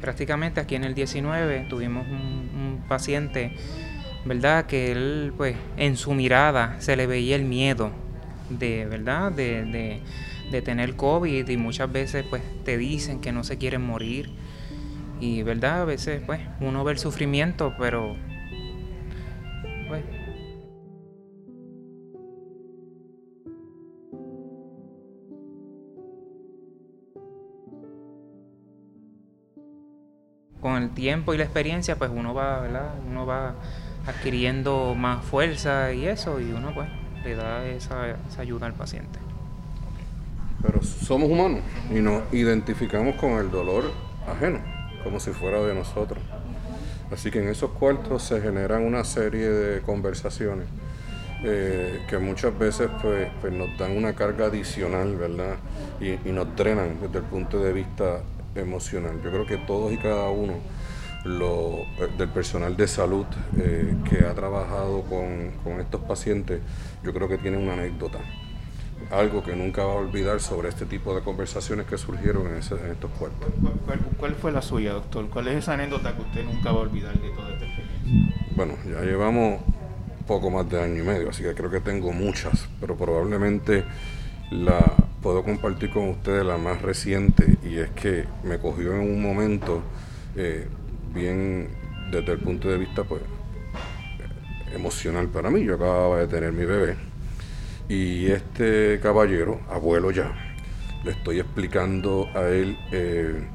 Prácticamente 0.00 0.60
aquí 0.60 0.74
en 0.74 0.84
el 0.84 0.94
19 0.94 1.66
tuvimos 1.68 2.06
un, 2.06 2.84
paciente, 2.86 3.56
¿verdad? 4.24 4.66
Que 4.66 4.92
él, 4.92 5.32
pues, 5.36 5.56
en 5.76 5.96
su 5.96 6.14
mirada 6.14 6.76
se 6.78 6.94
le 6.94 7.06
veía 7.06 7.34
el 7.34 7.44
miedo 7.44 7.90
de, 8.50 8.86
¿verdad? 8.86 9.32
De, 9.32 10.00
de 10.50 10.62
tener 10.62 10.94
COVID 10.94 11.48
y 11.48 11.56
muchas 11.56 11.90
veces, 11.90 12.24
pues, 12.28 12.42
te 12.64 12.76
dicen 12.76 13.20
que 13.20 13.32
no 13.32 13.42
se 13.42 13.58
quieren 13.58 13.82
morir. 13.82 14.30
Y, 15.18 15.42
¿verdad? 15.42 15.82
A 15.82 15.84
veces, 15.86 16.22
pues, 16.24 16.40
uno 16.60 16.84
ve 16.84 16.92
el 16.92 16.98
sufrimiento, 16.98 17.74
pero, 17.78 18.16
con 30.66 30.82
el 30.82 30.90
tiempo 30.90 31.32
y 31.32 31.38
la 31.38 31.44
experiencia, 31.44 31.94
pues 31.94 32.10
uno 32.12 32.34
va, 32.34 32.58
¿verdad? 32.58 32.90
Uno 33.08 33.24
va 33.24 33.54
adquiriendo 34.04 34.96
más 34.96 35.24
fuerza 35.24 35.92
y 35.92 36.06
eso, 36.06 36.40
y 36.40 36.50
uno 36.50 36.74
pues 36.74 36.88
le 37.22 37.36
da 37.36 37.64
esa, 37.66 38.16
ayuda 38.36 38.66
al 38.66 38.72
paciente. 38.72 39.20
Pero 40.60 40.82
somos 40.82 41.30
humanos 41.30 41.60
y 41.88 42.00
nos 42.00 42.34
identificamos 42.34 43.14
con 43.14 43.38
el 43.38 43.48
dolor 43.48 43.92
ajeno, 44.28 44.58
como 45.04 45.20
si 45.20 45.30
fuera 45.30 45.62
de 45.62 45.72
nosotros. 45.72 46.18
Así 47.12 47.30
que 47.30 47.38
en 47.38 47.48
esos 47.48 47.70
cuartos 47.70 48.24
se 48.24 48.40
generan 48.40 48.82
una 48.82 49.04
serie 49.04 49.48
de 49.48 49.82
conversaciones 49.82 50.66
eh, 51.44 52.00
que 52.08 52.18
muchas 52.18 52.58
veces 52.58 52.90
pues, 53.00 53.28
pues, 53.40 53.52
nos 53.52 53.78
dan 53.78 53.96
una 53.96 54.14
carga 54.14 54.46
adicional, 54.46 55.14
¿verdad? 55.14 55.58
Y, 56.00 56.28
y, 56.28 56.32
nos 56.32 56.56
drenan 56.56 56.98
desde 57.00 57.18
el 57.18 57.24
punto 57.24 57.60
de 57.60 57.72
vista 57.72 58.22
emocional. 58.58 59.20
Yo 59.22 59.30
creo 59.30 59.46
que 59.46 59.56
todos 59.58 59.92
y 59.92 59.98
cada 59.98 60.30
uno 60.30 60.54
lo, 61.26 61.80
eh, 61.98 62.08
del 62.16 62.28
personal 62.28 62.76
de 62.76 62.86
salud 62.86 63.26
eh, 63.58 63.94
que 64.08 64.24
ha 64.24 64.34
trabajado 64.34 65.02
con, 65.02 65.80
estos 65.80 66.00
pacientes, 66.02 66.60
yo 67.02 67.12
creo 67.12 67.28
que 67.28 67.38
tiene 67.38 67.58
una 67.58 67.74
anécdota. 67.74 68.18
Algo 69.10 69.42
que 69.42 69.54
nunca 69.54 69.84
va 69.84 69.92
a 69.92 69.96
olvidar 69.96 70.40
sobre 70.40 70.68
este 70.68 70.86
tipo 70.86 71.14
de 71.14 71.20
conversaciones 71.20 71.86
que 71.86 71.98
surgieron 71.98 72.46
en, 72.46 72.54
estos 72.56 73.10
cuartos. 73.18 73.48
¿Cuál, 74.18 74.34
fue 74.34 74.50
la 74.52 74.62
suya, 74.62 74.94
doctor? 74.94 75.28
¿Cuál 75.28 75.48
es 75.48 75.56
esa 75.56 75.74
anécdota 75.74 76.14
que 76.16 76.22
usted 76.22 76.44
nunca 76.44 76.72
va 76.72 76.78
a 76.78 76.82
olvidar 76.82 77.12
de 77.12 77.30
toda 77.30 77.52
esta 77.52 77.66
experiencia? 77.66 78.36
Bueno, 78.56 78.74
ya 78.90 79.02
llevamos 79.02 79.60
poco 80.26 80.50
más 80.50 80.68
de 80.68 80.82
año 80.82 81.02
y 81.02 81.06
medio, 81.06 81.30
así 81.30 81.42
que 81.42 81.54
creo 81.54 81.70
que 81.70 81.80
tengo 81.80 82.12
muchas, 82.12 82.68
pero 82.80 82.96
probablemente 82.96 83.84
la 84.50 84.82
puedo 85.26 85.42
compartir 85.42 85.90
con 85.90 86.10
ustedes 86.10 86.46
la 86.46 86.56
más 86.56 86.80
reciente 86.82 87.58
y 87.64 87.78
es 87.78 87.90
que 87.90 88.26
me 88.44 88.58
cogió 88.58 88.94
en 88.94 89.00
un 89.00 89.20
momento 89.20 89.82
eh, 90.36 90.68
bien 91.12 91.68
desde 92.12 92.30
el 92.30 92.38
punto 92.38 92.68
de 92.68 92.78
vista 92.78 93.02
pues 93.02 93.22
emocional 94.72 95.26
para 95.26 95.50
mí. 95.50 95.64
Yo 95.64 95.74
acababa 95.74 96.18
de 96.20 96.28
tener 96.28 96.52
mi 96.52 96.64
bebé 96.64 96.94
y 97.88 98.26
este 98.26 99.00
caballero, 99.02 99.62
abuelo 99.68 100.12
ya, 100.12 100.32
le 101.02 101.10
estoy 101.10 101.40
explicando 101.40 102.28
a 102.32 102.42
él 102.42 102.78
eh, 102.92 103.48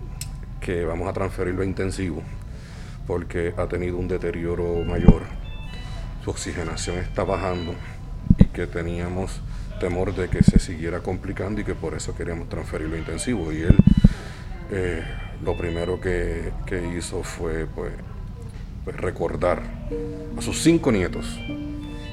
que 0.60 0.84
vamos 0.84 1.08
a 1.08 1.14
transferirlo 1.14 1.62
a 1.62 1.66
intensivo 1.66 2.22
porque 3.08 3.54
ha 3.56 3.66
tenido 3.68 3.96
un 3.96 4.10
deterioro 4.10 4.84
mayor, 4.84 5.22
su 6.22 6.32
oxigenación 6.32 6.98
está 6.98 7.24
bajando 7.24 7.76
y 8.40 8.44
que 8.48 8.68
teníamos 8.68 9.42
temor 9.82 10.14
de 10.14 10.30
que 10.30 10.44
se 10.44 10.60
siguiera 10.60 11.00
complicando 11.00 11.60
y 11.60 11.64
que 11.64 11.74
por 11.74 11.96
eso 11.96 12.16
queríamos 12.16 12.48
transferirlo 12.48 12.96
a 12.96 13.00
intensivo. 13.00 13.52
Y 13.52 13.62
él 13.62 13.76
eh, 14.70 15.04
lo 15.44 15.58
primero 15.58 16.00
que, 16.00 16.52
hizo 16.96 17.24
fue 17.24 17.66
pues, 17.66 17.92
pues, 18.86 18.96
recordar 18.96 19.64
a 20.38 20.42
sus 20.42 20.62
cinco 20.62 20.92
nietos 20.92 21.26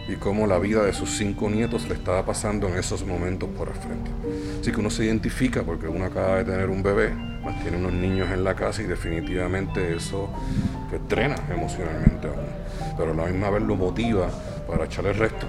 y 0.09 0.17
cómo 0.17 0.47
la 0.47 0.59
vida 0.59 0.83
de 0.83 0.95
sus 0.95 1.11
cinco 1.11 1.51
nietos 1.51 1.87
le 1.89 1.95
estaba 1.95 2.25
pasando 2.25 2.69
en 2.69 2.79
esos 2.79 3.05
momentos 3.05 3.51
por 3.51 3.69
el 3.69 3.75
frente. 3.75 4.11
Así 4.61 4.73
que 4.73 4.81
uno 4.81 4.89
se 4.89 5.05
identifica 5.05 5.63
porque 5.63 5.89
uno 5.89 6.07
acaba 6.07 6.39
de 6.39 6.45
tener 6.45 6.71
un 6.71 6.83
bebé, 6.83 7.11
más 7.11 7.61
tiene 7.61 7.77
unos 7.77 7.93
niños 7.93 8.31
en 8.31 8.45
la 8.45 8.55
casa 8.55 8.81
y 8.81 8.87
definitivamente 8.87 9.95
eso 9.95 10.31
pues, 10.89 11.03
drena 11.07 11.37
emocionalmente 11.51 12.29
a 12.29 12.31
uno. 12.31 12.97
Pero 12.97 13.13
a 13.13 13.15
la 13.15 13.27
misma 13.27 13.51
vez 13.51 13.63
lo 13.63 13.77
motiva 13.77 14.31
para 14.67 14.87
echarle 14.87 15.11
el 15.11 15.19
resto 15.19 15.47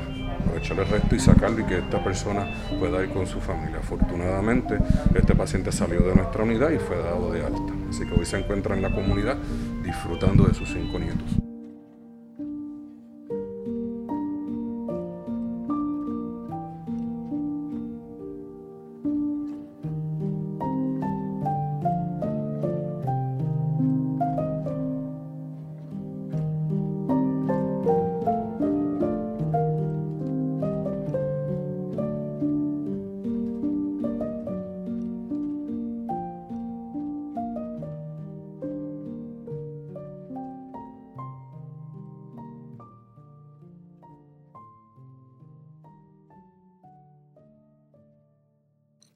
echarle 0.57 0.83
el 0.83 0.89
resto 0.89 1.15
y 1.15 1.19
sacarlo 1.19 1.59
y 1.59 1.63
que 1.65 1.77
esta 1.79 2.03
persona 2.03 2.47
pueda 2.79 3.03
ir 3.03 3.09
con 3.09 3.25
su 3.27 3.39
familia. 3.39 3.79
Afortunadamente, 3.79 4.77
este 5.15 5.35
paciente 5.35 5.71
salió 5.71 6.01
de 6.01 6.15
nuestra 6.15 6.43
unidad 6.43 6.69
y 6.71 6.77
fue 6.77 6.97
dado 6.97 7.31
de 7.31 7.45
alta. 7.45 7.73
Así 7.89 8.05
que 8.05 8.13
hoy 8.13 8.25
se 8.25 8.37
encuentra 8.37 8.75
en 8.75 8.81
la 8.81 8.93
comunidad 8.93 9.37
disfrutando 9.83 10.45
de 10.45 10.53
sus 10.53 10.69
cinco 10.69 10.99
nietos. 10.99 11.48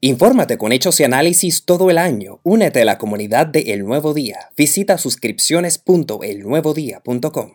Infórmate 0.06 0.58
con 0.58 0.70
hechos 0.70 1.00
y 1.00 1.04
análisis 1.04 1.64
todo 1.64 1.88
el 1.88 1.96
año. 1.96 2.38
Únete 2.42 2.82
a 2.82 2.84
la 2.84 2.98
comunidad 2.98 3.46
de 3.46 3.72
El 3.72 3.86
Nuevo 3.86 4.12
Día. 4.12 4.50
Visita 4.54 4.98
suscripciones.elnuevodía.com. 4.98 7.54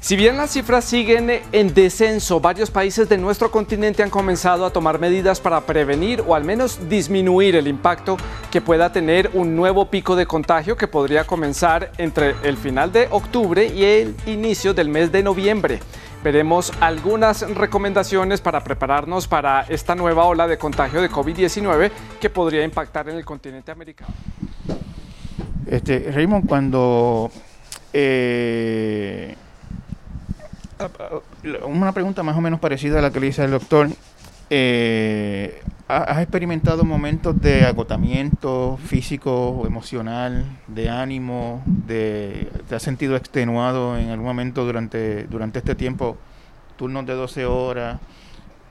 Si 0.00 0.16
bien 0.16 0.38
las 0.38 0.52
cifras 0.52 0.86
siguen 0.86 1.30
en 1.52 1.74
descenso, 1.74 2.40
varios 2.40 2.70
países 2.70 3.06
de 3.10 3.18
nuestro 3.18 3.50
continente 3.50 4.02
han 4.02 4.08
comenzado 4.08 4.64
a 4.64 4.72
tomar 4.72 4.98
medidas 4.98 5.38
para 5.38 5.60
prevenir 5.60 6.22
o 6.26 6.34
al 6.34 6.44
menos 6.44 6.88
disminuir 6.88 7.56
el 7.56 7.68
impacto 7.68 8.16
que 8.50 8.62
pueda 8.62 8.90
tener 8.90 9.30
un 9.34 9.54
nuevo 9.54 9.90
pico 9.90 10.16
de 10.16 10.24
contagio 10.24 10.78
que 10.78 10.88
podría 10.88 11.24
comenzar 11.24 11.92
entre 11.98 12.36
el 12.42 12.56
final 12.56 12.90
de 12.90 13.08
octubre 13.10 13.66
y 13.66 13.84
el 13.84 14.14
inicio 14.24 14.72
del 14.72 14.88
mes 14.88 15.12
de 15.12 15.22
noviembre. 15.22 15.80
Veremos 16.24 16.72
algunas 16.80 17.42
recomendaciones 17.54 18.40
para 18.40 18.64
prepararnos 18.64 19.28
para 19.28 19.66
esta 19.68 19.94
nueva 19.94 20.24
ola 20.24 20.48
de 20.48 20.56
contagio 20.56 21.02
de 21.02 21.10
COVID-19 21.10 21.90
que 22.18 22.30
podría 22.30 22.64
impactar 22.64 23.10
en 23.10 23.16
el 23.16 23.26
continente 23.26 23.70
americano. 23.70 24.14
Este, 25.66 26.10
Raymond, 26.10 26.48
cuando 26.48 27.30
eh, 27.92 29.34
una 31.66 31.92
pregunta 31.92 32.22
más 32.22 32.38
o 32.38 32.40
menos 32.40 32.58
parecida 32.58 33.00
a 33.00 33.02
la 33.02 33.10
que 33.10 33.20
le 33.20 33.26
hice 33.26 33.42
al 33.42 33.50
doctor. 33.50 33.90
Eh, 34.48 35.60
¿Has 35.96 36.18
experimentado 36.22 36.82
momentos 36.82 37.40
de 37.40 37.64
agotamiento 37.64 38.76
físico, 38.84 39.62
emocional, 39.64 40.44
de 40.66 40.90
ánimo? 40.90 41.62
De, 41.66 42.50
¿Te 42.68 42.74
has 42.74 42.82
sentido 42.82 43.14
extenuado 43.14 43.96
en 43.96 44.10
algún 44.10 44.26
momento 44.26 44.64
durante, 44.64 45.22
durante 45.28 45.60
este 45.60 45.76
tiempo? 45.76 46.16
Turnos 46.76 47.06
de 47.06 47.14
12 47.14 47.46
horas, 47.46 48.00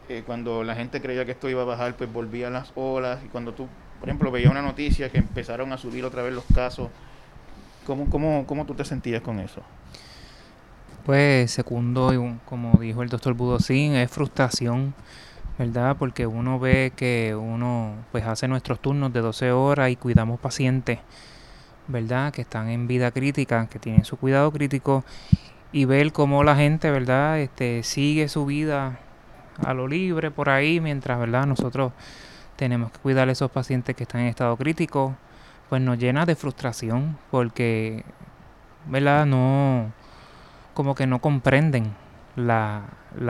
eh, 0.09 0.23
cuando 0.25 0.65
la 0.65 0.75
gente 0.75 1.01
creía 1.01 1.23
que 1.23 1.31
esto 1.31 1.49
iba 1.49 1.61
a 1.61 1.65
bajar, 1.65 1.95
pues 1.95 2.11
volvían 2.11 2.51
las 2.51 2.73
olas. 2.75 3.23
Y 3.23 3.29
cuando 3.29 3.53
tú, 3.53 3.69
por 4.01 4.09
ejemplo, 4.09 4.29
veías 4.29 4.51
una 4.51 4.61
noticia 4.61 5.09
que 5.09 5.19
empezaron 5.19 5.71
a 5.71 5.77
subir 5.77 6.03
otra 6.03 6.23
vez 6.23 6.33
los 6.33 6.43
casos, 6.53 6.89
¿cómo, 7.87 8.09
cómo, 8.09 8.45
cómo 8.45 8.65
tú 8.65 8.73
te 8.73 8.83
sentías 8.83 9.21
con 9.21 9.39
eso? 9.39 9.61
Pues 11.05 11.51
segundo, 11.51 12.11
como 12.43 12.77
dijo 12.81 13.01
el 13.01 13.07
doctor 13.07 13.33
Budosín, 13.33 13.95
es 13.95 14.11
frustración, 14.11 14.93
¿verdad? 15.57 15.95
Porque 15.97 16.25
uno 16.27 16.59
ve 16.59 16.91
que 16.95 17.35
uno 17.35 17.93
pues 18.11 18.25
hace 18.25 18.47
nuestros 18.47 18.79
turnos 18.79 19.13
de 19.13 19.21
12 19.21 19.51
horas 19.51 19.89
y 19.89 19.95
cuidamos 19.95 20.39
pacientes, 20.39 20.99
¿verdad? 21.87 22.33
Que 22.33 22.41
están 22.41 22.69
en 22.69 22.87
vida 22.87 23.11
crítica, 23.11 23.67
que 23.67 23.79
tienen 23.79 24.05
su 24.05 24.17
cuidado 24.17 24.51
crítico 24.51 25.03
y 25.71 25.85
ver 25.85 26.11
cómo 26.11 26.43
la 26.43 26.55
gente, 26.55 26.89
¿verdad? 26.91 27.39
Este 27.39 27.83
sigue 27.83 28.29
su 28.29 28.45
vida 28.45 28.99
a 29.63 29.73
lo 29.73 29.87
libre 29.87 30.31
por 30.31 30.49
ahí 30.49 30.79
mientras, 30.79 31.19
¿verdad? 31.19 31.45
Nosotros 31.45 31.91
tenemos 32.55 32.91
que 32.91 32.99
cuidar 32.99 33.29
a 33.29 33.31
esos 33.31 33.51
pacientes 33.51 33.95
que 33.95 34.03
están 34.03 34.21
en 34.21 34.27
estado 34.27 34.55
crítico, 34.57 35.15
pues 35.69 35.81
nos 35.81 35.97
llena 35.97 36.25
de 36.25 36.35
frustración 36.35 37.17
porque, 37.31 38.03
¿verdad? 38.87 39.25
No 39.25 39.91
como 40.73 40.95
que 40.95 41.05
no 41.05 41.19
comprenden 41.19 41.93
la, 42.35 42.83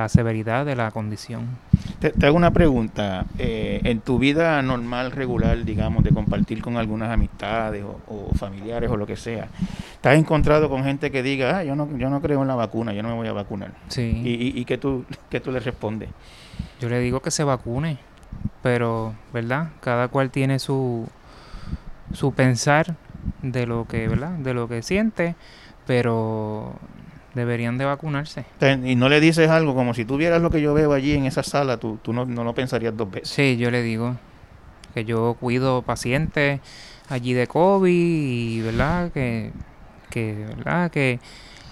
severidad 0.07 0.65
de 0.65 0.75
la 0.75 0.91
condición. 0.91 1.47
Te, 1.99 2.25
hago 2.25 2.37
una 2.37 2.51
pregunta. 2.51 3.25
Eh, 3.37 3.81
en 3.83 3.99
tu 4.01 4.19
vida 4.19 4.61
normal, 4.61 5.11
regular, 5.11 5.63
digamos, 5.63 6.03
de 6.03 6.11
compartir 6.11 6.61
con 6.61 6.77
algunas 6.77 7.09
amistades 7.09 7.83
o, 7.83 8.31
familiares 8.35 8.89
o 8.89 8.97
lo 8.97 9.05
que 9.05 9.15
sea, 9.15 9.47
¿te 10.01 10.09
has 10.09 10.17
encontrado 10.17 10.69
con 10.69 10.83
gente 10.83 11.11
que 11.11 11.23
diga, 11.23 11.57
ah, 11.57 11.63
yo 11.63 11.75
no, 11.75 11.97
yo 11.97 12.09
no 12.09 12.21
creo 12.21 12.41
en 12.41 12.47
la 12.47 12.55
vacuna, 12.55 12.93
yo 12.93 13.03
no 13.03 13.09
me 13.09 13.15
voy 13.15 13.27
a 13.27 13.33
vacunar? 13.33 13.71
Sí. 13.87 14.21
¿Y, 14.23 14.59
y, 14.59 14.65
qué, 14.65 14.77
tú, 14.77 15.05
qué 15.29 15.39
tú 15.39 15.51
le 15.51 15.59
respondes? 15.59 16.09
Yo 16.79 16.89
le 16.89 16.99
digo 16.99 17.21
que 17.21 17.31
se 17.31 17.43
vacune, 17.43 17.97
pero, 18.61 19.13
¿verdad? 19.33 19.69
Cada 19.79 20.07
cual 20.07 20.31
tiene 20.31 20.59
su, 20.59 21.07
su 22.13 22.33
pensar 22.33 22.95
de 23.41 23.65
lo 23.65 23.87
que, 23.87 24.07
¿verdad? 24.07 24.31
De 24.31 24.53
lo 24.53 24.67
que 24.67 24.81
siente, 24.81 25.35
pero 25.85 26.75
deberían 27.33 27.77
de 27.77 27.85
vacunarse. 27.85 28.45
Y 28.83 28.95
no 28.95 29.09
le 29.09 29.19
dices 29.19 29.49
algo 29.49 29.75
como 29.75 29.93
si 29.93 30.05
tú 30.05 30.17
vieras 30.17 30.41
lo 30.41 30.49
que 30.49 30.61
yo 30.61 30.73
veo 30.73 30.93
allí 30.93 31.13
en 31.13 31.25
esa 31.25 31.43
sala, 31.43 31.77
tú, 31.77 31.99
tú 32.01 32.13
no, 32.13 32.25
no 32.25 32.43
lo 32.43 32.53
pensarías 32.53 32.95
dos 32.95 33.09
veces. 33.09 33.29
Sí, 33.29 33.57
yo 33.57 33.71
le 33.71 33.81
digo 33.81 34.15
que 34.93 35.05
yo 35.05 35.35
cuido 35.39 35.81
pacientes 35.81 36.61
allí 37.09 37.33
de 37.33 37.47
COVID 37.47 37.89
y 37.91 38.61
verdad 38.61 39.11
que, 39.11 39.51
que 40.09 40.45
verdad 40.55 40.91
que 40.91 41.19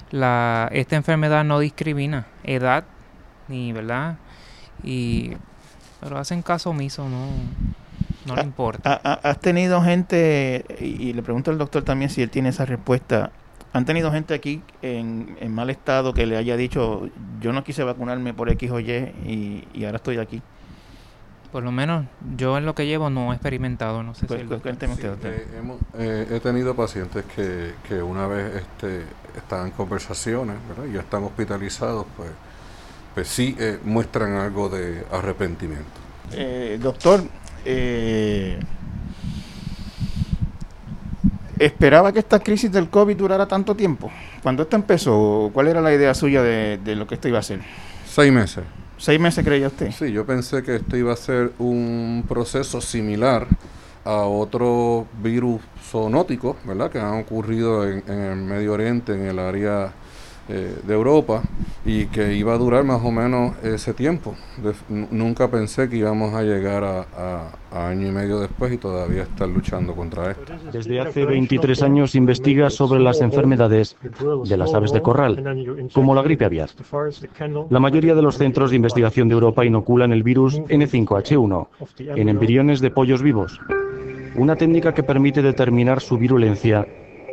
la 0.10 0.68
esta 0.72 0.96
enfermedad 0.96 1.46
no 1.46 1.60
discrimina 1.60 2.28
edad 2.44 2.84
ni 3.48 3.72
verdad 3.72 4.18
y 4.84 5.32
pero 6.02 6.18
hacen 6.18 6.42
caso 6.42 6.72
omiso 6.72 7.08
no 7.08 7.28
no 8.26 8.36
le 8.36 8.44
importa. 8.44 8.94
¿Has 9.24 9.40
tenido 9.40 9.82
gente, 9.82 10.64
y 10.80 11.14
le 11.14 11.24
pregunto 11.24 11.52
al 11.52 11.58
doctor 11.58 11.84
también 11.84 12.10
si 12.10 12.22
él 12.22 12.30
tiene 12.30 12.50
esa 12.50 12.66
respuesta, 12.66 13.32
¿Han 13.74 13.86
tenido 13.86 14.12
gente 14.12 14.34
aquí 14.34 14.62
en, 14.82 15.38
mal 15.54 15.70
estado 15.70 16.14
que 16.14 16.26
le 16.26 16.36
haya 16.36 16.58
dicho, 16.58 17.10
yo 17.40 17.54
no 17.54 17.64
quise 17.64 17.84
vacunarme 17.84 18.34
por 18.34 18.50
X 18.50 18.70
o 18.72 18.80
Y 18.80 19.66
y, 19.74 19.86
ahora 19.86 19.98
estoy 19.98 20.18
aquí? 20.18 20.42
Por 21.54 21.64
lo 21.64 21.72
menos 21.72 22.06
yo 22.38 22.58
en 22.58 22.66
lo 22.66 22.76
que 22.76 22.86
llevo 22.86 23.10
no 23.10 23.32
he 23.32 23.36
experimentado, 23.36 24.04
no 24.04 24.14
sé 24.14 24.26
pues, 24.26 24.42
si... 24.42 24.48
Pues, 24.48 24.62
eh, 24.66 25.46
eh, 25.98 26.28
he 26.32 26.40
tenido 26.40 26.76
pacientes 26.76 27.26
que, 27.36 27.74
que 27.88 28.02
una 28.02 28.28
vez 28.28 28.56
este, 28.56 29.04
estaban 29.36 29.68
en 29.68 29.74
conversaciones 29.74 30.56
y 30.90 30.94
ya 30.94 31.02
están 31.02 31.24
hospitalizados, 31.24 32.06
pues, 32.16 32.30
pues 33.14 33.28
sí 33.28 33.56
eh, 33.60 33.80
muestran 33.84 34.34
algo 34.34 34.70
de 34.70 35.06
arrepentimiento. 35.12 36.00
doctor, 36.80 37.22
eh, 37.66 38.60
¿Esperaba 41.62 42.12
que 42.12 42.18
esta 42.18 42.40
crisis 42.40 42.72
del 42.72 42.90
COVID 42.90 43.16
durara 43.16 43.46
tanto 43.46 43.76
tiempo? 43.76 44.12
Cuando 44.42 44.64
esto 44.64 44.76
empezó, 44.76 45.52
¿cuál 45.54 45.68
era 45.68 45.80
la 45.80 45.94
idea 45.94 46.12
suya 46.16 46.42
de, 46.42 46.96
lo 46.96 47.06
que 47.06 47.14
esto 47.14 47.28
iba 47.28 47.38
a 47.38 47.44
ser? 47.44 47.60
Seis 48.04 48.34
meses. 48.34 48.64
¿Seis 48.98 49.20
meses 49.20 49.46
creía 49.46 49.68
usted? 49.68 49.92
Sí, 49.92 50.12
yo 50.12 50.26
pensé 50.26 50.64
que 50.64 50.78
esto 50.78 50.98
iba 50.98 51.14
a 51.14 51.16
ser 51.16 51.52
un 51.60 52.26
proceso 52.28 52.82
similar 52.82 53.46
a 54.04 54.24
otro 54.24 55.06
virus 55.22 55.62
zoonótico, 55.88 56.58
¿verdad? 56.66 56.90
Que 56.90 57.00
han 57.00 57.20
ocurrido 57.20 57.88
en, 57.88 58.04
en 58.08 58.20
el 58.20 58.38
Medio 58.38 58.74
Oriente, 58.74 59.14
en 59.14 59.28
el 59.28 59.38
área 59.38 59.94
eh, 60.54 60.76
de 60.84 60.94
Europa 60.94 61.42
y 61.86 62.08
que 62.08 62.36
iba 62.36 62.54
a 62.54 62.58
durar 62.58 62.84
más 62.84 63.02
o 63.04 63.10
menos 63.10 63.56
ese 63.64 63.94
tiempo. 63.94 64.36
nunca 64.90 65.50
pensé 65.50 65.88
que 65.88 65.96
íbamos 65.96 66.34
a 66.34 66.44
llegar 66.44 66.84
a, 66.84 67.52
año 67.72 68.10
y 68.10 68.12
medio 68.12 68.38
después 68.42 68.74
y 68.74 68.78
todavía 68.78 69.24
estar 69.24 69.48
luchando 69.48 69.96
contra 69.96 70.32
esto. 70.32 70.52
Desde 70.74 71.00
hace 71.00 71.26
23 71.26 71.82
años 71.84 72.16
investiga 72.16 72.70
sobre 72.70 73.00
las 73.00 73.22
enfermedades 73.22 73.96
de 74.44 74.58
las 74.58 74.74
aves 74.74 74.92
de 74.92 75.02
corral, 75.02 75.90
como 75.94 76.14
la 76.14 76.22
gripe 76.22 76.44
aviar. 76.44 76.70
La 77.70 77.80
mayoría 77.80 78.14
de 78.14 78.22
los 78.22 78.38
centros 78.38 78.72
de 78.72 78.76
investigación 78.76 79.30
de 79.30 79.36
Europa 79.36 79.66
inoculan 79.66 80.12
el 80.12 80.22
virus 80.22 80.60
N5H1 80.60 81.68
en 82.18 82.28
embriones 82.28 82.82
de 82.82 82.92
pollos 82.92 83.22
vivos, 83.24 83.58
una 84.36 84.58
técnica 84.58 84.94
que 84.94 85.04
permite 85.04 85.42
determinar 85.42 86.02
su 86.02 86.18
virulencia 86.18 86.86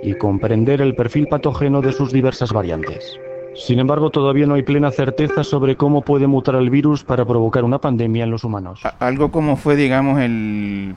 y 0.03 0.15
comprender 0.15 0.81
el 0.81 0.95
perfil 0.95 1.27
patógeno 1.29 1.81
de 1.81 1.93
sus 1.93 2.13
diversas 2.13 2.53
variantes. 2.53 3.19
Sin 3.59 3.81
embargo, 3.81 4.11
todavía 4.11 4.47
no 4.47 4.55
hay 4.55 4.63
plena 4.63 4.93
certeza 4.93 5.43
sobre 5.43 5.75
cómo 5.77 6.03
puede 6.03 6.29
mutar 6.29 6.55
el 6.55 6.71
virus 6.71 7.03
para 7.03 7.25
provocar 7.25 7.65
una 7.65 7.81
pandemia 7.81 8.23
en 8.23 8.31
los 8.31 8.45
humanos. 8.45 8.81
Algo 9.01 9.33
como 9.33 9.57
fue, 9.57 9.75
digamos, 9.75 10.21
el, 10.21 10.95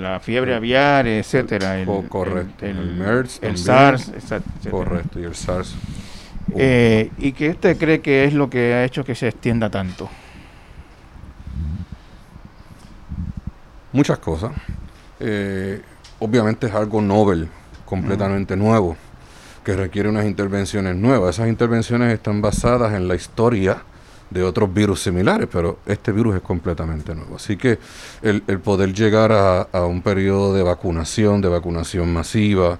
la 0.00 0.20
fiebre 0.20 0.54
aviar, 0.54 1.06
etcétera. 1.06 1.78
El, 1.78 1.86
correcto. 2.08 2.64
El, 2.64 2.94
MERS, 2.94 3.40
el 3.42 3.58
SARS, 3.58 4.10
Correcto, 4.70 5.20
y 5.20 5.24
el 5.24 5.34
SARS. 5.34 5.74
Eh, 6.56 7.10
¿Y 7.18 7.32
qué 7.32 7.50
usted 7.50 7.76
cree 7.76 8.00
que 8.00 8.24
es 8.24 8.32
lo 8.32 8.48
que 8.48 8.72
ha 8.72 8.84
hecho 8.84 9.04
que 9.04 9.14
se 9.14 9.28
extienda 9.28 9.68
tanto? 9.68 10.08
Muchas 13.92 14.18
cosas. 14.18 14.52
Eh, 15.20 15.82
obviamente 16.20 16.68
es 16.68 16.74
algo 16.74 17.02
novel 17.02 17.50
completamente 17.90 18.56
nuevo, 18.56 18.96
que 19.64 19.74
requiere 19.74 20.08
unas 20.08 20.24
intervenciones 20.24 20.94
nuevas. 20.94 21.34
Esas 21.34 21.48
intervenciones 21.48 22.14
están 22.14 22.40
basadas 22.40 22.94
en 22.94 23.08
la 23.08 23.16
historia 23.16 23.82
de 24.30 24.44
otros 24.44 24.72
virus 24.72 25.02
similares, 25.02 25.48
pero 25.50 25.80
este 25.86 26.12
virus 26.12 26.36
es 26.36 26.40
completamente 26.40 27.16
nuevo. 27.16 27.34
Así 27.34 27.56
que 27.56 27.80
el, 28.22 28.42
poder 28.60 28.94
llegar 28.94 29.32
a, 29.32 29.84
un 29.84 30.02
periodo 30.02 30.54
de 30.54 30.62
vacunación, 30.62 31.40
de 31.40 31.48
vacunación 31.48 32.12
masiva, 32.12 32.78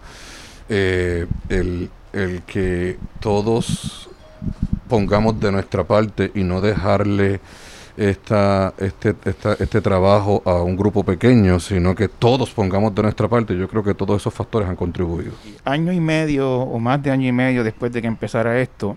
eh, 0.68 1.26
el, 1.48 1.90
el 2.12 2.42
que 2.42 2.96
todos 3.18 4.08
pongamos 4.88 5.40
de 5.40 5.50
nuestra 5.50 5.82
parte 5.82 6.30
y 6.36 6.44
no 6.44 6.60
dejarle 6.60 7.40
esta, 8.00 8.72
este, 8.78 9.14
este 9.58 9.80
trabajo 9.82 10.42
a 10.46 10.62
un 10.62 10.74
grupo 10.74 11.04
pequeño, 11.04 11.60
sino 11.60 11.94
que 11.94 12.08
todos 12.08 12.50
pongamos 12.50 12.94
de 12.94 13.02
nuestra 13.02 13.28
parte. 13.28 13.54
Yo 13.54 13.68
creo 13.68 13.82
que 13.84 13.92
todos 13.92 14.22
esos 14.22 14.32
factores 14.32 14.66
han 14.66 14.76
contribuido. 14.76 15.32
Año 15.66 15.92
y 15.92 16.00
medio 16.00 16.50
o 16.50 16.78
más 16.78 17.02
de 17.02 17.10
año 17.10 17.28
y 17.28 17.32
medio 17.32 17.62
después 17.62 17.92
de 17.92 18.00
que 18.00 18.08
empezara 18.08 18.58
esto, 18.58 18.96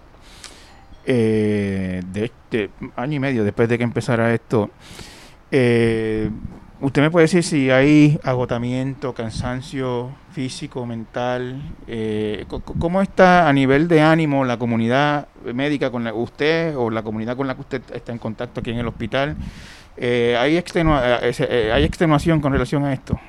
eh, 1.06 2.02
de, 2.14 2.32
de 2.50 2.70
año 2.96 3.18
y 3.18 3.20
medio 3.20 3.44
después 3.44 3.68
de 3.68 3.78
que 3.78 3.84
empezara 3.84 4.34
esto, 4.34 4.70
eh, 5.52 6.30
¿usted 6.80 7.02
me 7.02 7.12
puede 7.12 7.26
decir 7.26 7.44
si 7.44 7.72
hay 7.72 8.18
agotamiento, 8.24 9.14
cansancio 9.14 10.12
físico, 10.34 10.86
mental? 10.86 11.62
Eh, 11.88 12.46
¿Cómo 12.80 13.02
está 13.02 13.48
a 13.48 13.54
nivel 13.54 13.88
de 13.88 14.02
ánimo 14.02 14.44
la 14.46 14.58
comunidad 14.58 15.28
médica 15.54 15.92
con 15.92 16.04
la 16.04 16.14
usted 16.14 16.76
o 16.76 16.90
la 16.90 17.04
comunidad 17.04 17.38
con 17.38 17.48
la 17.48 17.56
que 17.56 17.62
usted 17.62 17.82
está 17.94 18.12
en 18.12 18.18
contacto 18.18 18.60
aquí 18.60 18.72
en 18.72 18.80
el 18.80 18.88
hospital? 18.88 19.36
Eh, 19.96 20.36
¿hay, 20.40 20.58
extenua- 20.58 21.20
eh, 21.22 21.34
eh, 21.40 21.72
¿Hay 21.74 21.84
extenuación 21.84 22.42
con 22.42 22.52
relación 22.52 22.84
a 22.84 22.94
esto? 22.94 23.20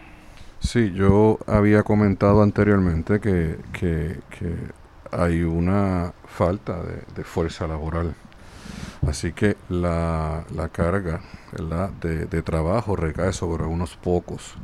Sí, 0.61 0.93
yo 0.95 1.38
había 1.47 1.83
comentado 1.83 2.43
anteriormente 2.43 3.21
que, 3.21 3.57
que- 3.73 4.19
hay 5.12 5.43
una 5.43 6.12
falta 6.27 6.83
de, 6.83 7.23
fuerza 7.23 7.69
laboral. 7.69 8.14
Así 9.07 9.33
que 9.33 9.57
la, 9.69 10.45
la 10.55 10.69
carga 10.71 11.21
de 12.01 12.43
trabajo 12.43 12.97
recae 12.97 13.33
sobre 13.33 13.64
unos 13.64 13.97
pocos, 13.97 14.57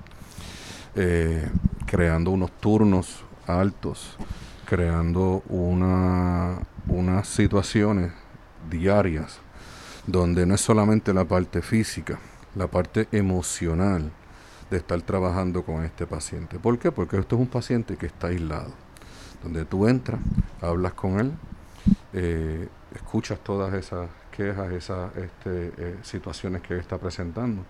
eh, 0.95 1.49
creando 1.87 2.31
unos 2.31 2.53
turnos 2.53 3.25
altos, 3.47 4.17
creando 4.67 5.43
una, 5.49 6.59
unas 6.89 7.29
situaciones 7.29 8.13
diarias 8.71 9.41
donde 10.07 10.47
no 10.47 10.55
es 10.55 10.61
solamente 10.61 11.13
la 11.13 11.25
parte 11.25 11.63
física, 11.63 12.19
la 12.55 12.67
parte 12.67 13.09
emocional 13.13 14.11
de 14.71 14.77
estar 14.77 15.01
trabajando 15.03 15.65
con 15.65 15.85
este 15.85 16.07
paciente. 16.07 16.59
¿Por 16.59 16.79
qué? 16.79 16.93
Porque 16.93 17.19
esto 17.19 17.37
es 17.37 17.41
un 17.41 17.49
paciente 17.49 17.97
que 17.97 18.07
está 18.07 18.29
aislado, 18.29 18.73
donde 19.43 19.65
tú 19.65 19.89
entras, 19.89 20.21
hablas 20.61 20.95
con 20.95 21.19
él, 21.21 21.33
eh, 22.13 22.69
escuchas 22.95 23.39
todas 23.41 23.75
esas 23.75 24.09
quejas, 24.31 24.73
esas 24.73 25.15
este, 25.17 25.73
eh, 25.77 25.97
situaciones 26.03 26.63
que 26.63 26.75
él 26.75 26.81
está 26.81 26.99
presentando. 26.99 27.65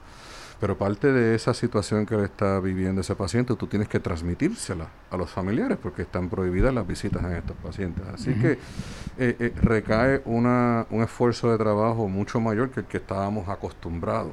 Pero 0.60 0.76
parte 0.76 1.10
de 1.10 1.34
esa 1.34 1.54
situación 1.54 2.04
que 2.04 2.14
él 2.14 2.24
está 2.24 2.60
viviendo 2.60 3.00
ese 3.00 3.16
paciente, 3.16 3.54
tú 3.56 3.66
tienes 3.66 3.88
que 3.88 3.98
transmitírsela 3.98 4.88
a 5.10 5.16
los 5.16 5.30
familiares 5.30 5.78
porque 5.82 6.02
están 6.02 6.28
prohibidas 6.28 6.74
las 6.74 6.86
visitas 6.86 7.24
en 7.24 7.32
estos 7.32 7.56
pacientes. 7.56 8.04
Así 8.12 8.34
que 8.34 8.52
eh, 8.52 9.36
eh, 9.38 9.52
recae 9.62 10.20
una, 10.26 10.86
un 10.90 11.02
esfuerzo 11.02 11.50
de 11.50 11.56
trabajo 11.56 12.08
mucho 12.08 12.40
mayor 12.40 12.70
que 12.70 12.80
el 12.80 12.86
que 12.86 12.98
estábamos 12.98 13.48
acostumbrados. 13.48 14.32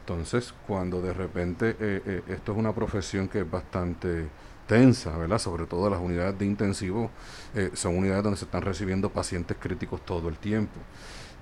Entonces, 0.00 0.54
cuando 0.66 1.02
de 1.02 1.12
repente 1.12 1.70
eh, 1.80 2.02
eh, 2.06 2.22
esto 2.28 2.52
es 2.52 2.58
una 2.58 2.72
profesión 2.72 3.26
que 3.26 3.40
es 3.40 3.50
bastante 3.50 4.28
tensa, 4.68 5.16
¿verdad? 5.16 5.38
Sobre 5.38 5.66
todo 5.66 5.90
las 5.90 6.00
unidades 6.00 6.38
de 6.38 6.46
intensivo, 6.46 7.10
son 7.74 7.98
unidades 7.98 8.22
donde 8.22 8.38
se 8.38 8.44
están 8.44 8.62
recibiendo 8.62 9.10
pacientes 9.10 9.56
críticos 9.60 10.00
todo 10.04 10.28
el 10.28 10.38
tiempo. 10.38 10.78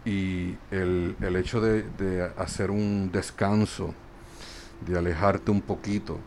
Y 0.05 0.57
el, 0.71 1.17
el 1.21 1.37
hecho 1.37 1.61
de, 1.61 1.83
de 1.83 2.31
hacer 2.37 2.71
un 2.71 3.11
descanso, 3.13 3.95
de 4.87 4.99
alejarte 4.99 5.51
un 5.51 5.61
poquito 5.61 6.19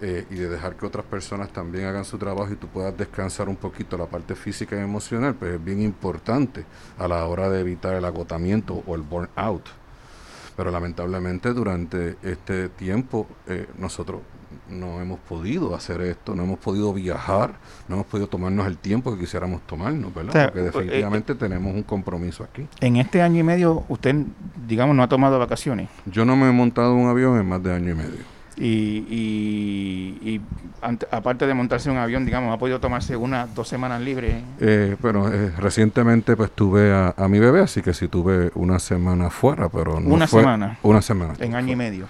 eh, 0.00 0.26
y 0.28 0.34
de 0.34 0.48
dejar 0.48 0.76
que 0.76 0.86
otras 0.86 1.04
personas 1.06 1.50
también 1.52 1.86
hagan 1.86 2.04
su 2.04 2.18
trabajo 2.18 2.52
y 2.52 2.56
tú 2.56 2.66
puedas 2.66 2.96
descansar 2.96 3.48
un 3.48 3.56
poquito 3.56 3.96
la 3.96 4.06
parte 4.06 4.34
física 4.34 4.76
y 4.76 4.80
emocional, 4.80 5.34
pues 5.34 5.54
es 5.54 5.64
bien 5.64 5.80
importante 5.80 6.64
a 6.98 7.06
la 7.06 7.24
hora 7.26 7.48
de 7.48 7.60
evitar 7.60 7.94
el 7.94 8.04
agotamiento 8.04 8.82
o 8.86 8.94
el 8.96 9.02
burnout. 9.02 9.66
Pero 10.56 10.70
lamentablemente 10.70 11.52
durante 11.52 12.16
este 12.22 12.68
tiempo 12.68 13.26
eh, 13.46 13.66
nosotros 13.78 14.20
no 14.70 15.00
hemos 15.00 15.18
podido 15.20 15.74
hacer 15.74 16.00
esto, 16.02 16.34
no 16.34 16.44
hemos 16.44 16.58
podido 16.58 16.92
viajar, 16.92 17.54
no 17.88 17.96
hemos 17.96 18.06
podido 18.06 18.26
tomarnos 18.28 18.66
el 18.66 18.76
tiempo 18.78 19.12
que 19.14 19.20
quisiéramos 19.20 19.62
tomarnos, 19.66 20.14
¿verdad? 20.14 20.30
O 20.30 20.32
sea, 20.32 20.44
Porque 20.46 20.60
eh, 20.60 20.64
definitivamente 20.64 21.34
tenemos 21.34 21.74
un 21.74 21.82
compromiso 21.82 22.44
aquí. 22.44 22.66
En 22.80 22.96
este 22.96 23.22
año 23.22 23.40
y 23.40 23.42
medio, 23.42 23.84
usted, 23.88 24.14
digamos, 24.66 24.94
no 24.96 25.02
ha 25.02 25.08
tomado 25.08 25.38
vacaciones. 25.38 25.88
Yo 26.06 26.24
no 26.24 26.36
me 26.36 26.48
he 26.48 26.52
montado 26.52 26.94
un 26.94 27.08
avión 27.08 27.38
en 27.38 27.48
más 27.48 27.62
de 27.62 27.72
año 27.74 27.90
y 27.92 27.94
medio. 27.94 28.34
Y, 28.56 29.04
y, 29.10 30.18
y 30.34 30.40
ante- 30.80 31.08
aparte 31.10 31.44
de 31.46 31.54
montarse 31.54 31.90
un 31.90 31.96
avión, 31.96 32.24
digamos, 32.24 32.54
ha 32.54 32.58
podido 32.58 32.78
tomarse 32.78 33.16
unas 33.16 33.52
dos 33.54 33.66
semanas 33.66 34.00
libres. 34.00 34.42
Eh, 34.60 34.96
bueno, 35.00 35.28
eh, 35.28 35.50
recientemente 35.58 36.36
pues 36.36 36.52
tuve 36.52 36.92
a, 36.92 37.14
a 37.16 37.26
mi 37.28 37.40
bebé, 37.40 37.62
así 37.62 37.82
que 37.82 37.92
sí 37.92 38.06
tuve 38.06 38.52
una 38.54 38.78
semana 38.78 39.28
fuera, 39.30 39.68
pero 39.68 39.98
no 39.98 40.14
Una 40.14 40.26
fue- 40.28 40.40
semana. 40.42 40.78
Una 40.84 41.02
semana. 41.02 41.34
En 41.40 41.56
año 41.56 41.72
y 41.72 41.76
medio. 41.76 42.06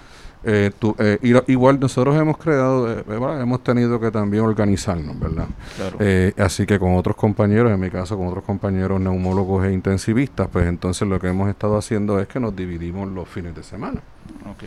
Eh, 0.47 0.71
tu- 0.77 0.95
eh, 0.99 1.17
igual 1.47 1.79
nosotros 1.79 2.15
hemos 2.15 2.37
creado, 2.37 2.91
eh, 2.91 3.03
¿verdad? 3.07 3.41
hemos 3.41 3.63
tenido 3.63 3.99
que 3.99 4.11
también 4.11 4.43
organizarnos, 4.43 5.19
¿verdad? 5.19 5.47
Claro. 5.75 5.97
Eh, 5.99 6.33
así 6.37 6.65
que 6.67 6.77
con 6.77 6.95
otros 6.95 7.15
compañeros, 7.15 7.71
en 7.71 7.79
mi 7.79 7.89
caso 7.89 8.15
con 8.17 8.27
otros 8.27 8.43
compañeros 8.43 8.99
neumólogos 9.01 9.65
e 9.65 9.73
intensivistas, 9.73 10.47
pues 10.51 10.67
entonces 10.67 11.07
lo 11.07 11.19
que 11.19 11.27
hemos 11.29 11.49
estado 11.49 11.77
haciendo 11.77 12.19
es 12.19 12.27
que 12.27 12.39
nos 12.39 12.55
dividimos 12.55 13.09
los 13.11 13.27
fines 13.27 13.55
de 13.55 13.63
semana. 13.63 14.01
Ok. 14.49 14.63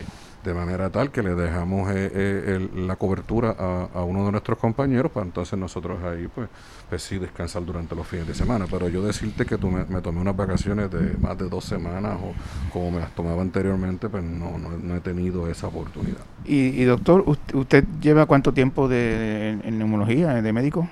De 0.49 0.55
manera 0.55 0.89
tal 0.89 1.11
que 1.11 1.23
le 1.23 1.35
dejamos 1.35 1.91
eh, 1.91 2.11
eh, 2.15 2.69
la 2.75 2.97
cobertura 2.97 3.51
a, 3.51 4.03
uno 4.03 4.25
de 4.25 4.33
nuestros 4.33 4.57
compañeros 4.57 5.13
para 5.13 5.27
entonces 5.27 5.59
nosotros 5.59 6.03
ahí 6.03 6.27
pues, 6.35 6.49
pues 6.89 7.03
sí 7.03 7.19
descansar 7.19 7.67
durante 7.67 7.95
los 7.95 8.07
fines 8.07 8.27
de 8.27 8.33
semana. 8.33 8.65
Pero 8.71 8.89
yo 8.89 9.03
decirte 9.03 9.45
que 9.45 9.59
tú 9.59 9.71
me, 9.71 9.85
tomé 10.01 10.23
unas 10.23 10.35
vacaciones 10.35 10.91
de 10.91 11.19
más 11.19 11.37
de 11.37 11.51
dos 11.51 11.67
semanas 11.67 12.17
o 12.23 12.33
como 12.73 12.93
me 12.93 13.01
las 13.01 13.15
tomaba 13.15 13.43
anteriormente, 13.43 14.09
pues 14.09 14.25
no, 14.25 14.57
no, 14.57 14.97
he 14.97 15.01
tenido 15.01 15.51
esa 15.51 15.67
oportunidad. 15.67 16.25
Y, 16.47 16.69
y 16.69 16.85
doctor, 16.85 17.25
¿usted, 17.27 17.55
usted 17.55 17.85
lleva 18.01 18.25
cuánto 18.25 18.55
tiempo 18.55 18.89
de, 18.89 19.51
en 19.51 19.79
neumología, 19.79 20.41
de 20.41 20.53
médico? 20.55 20.89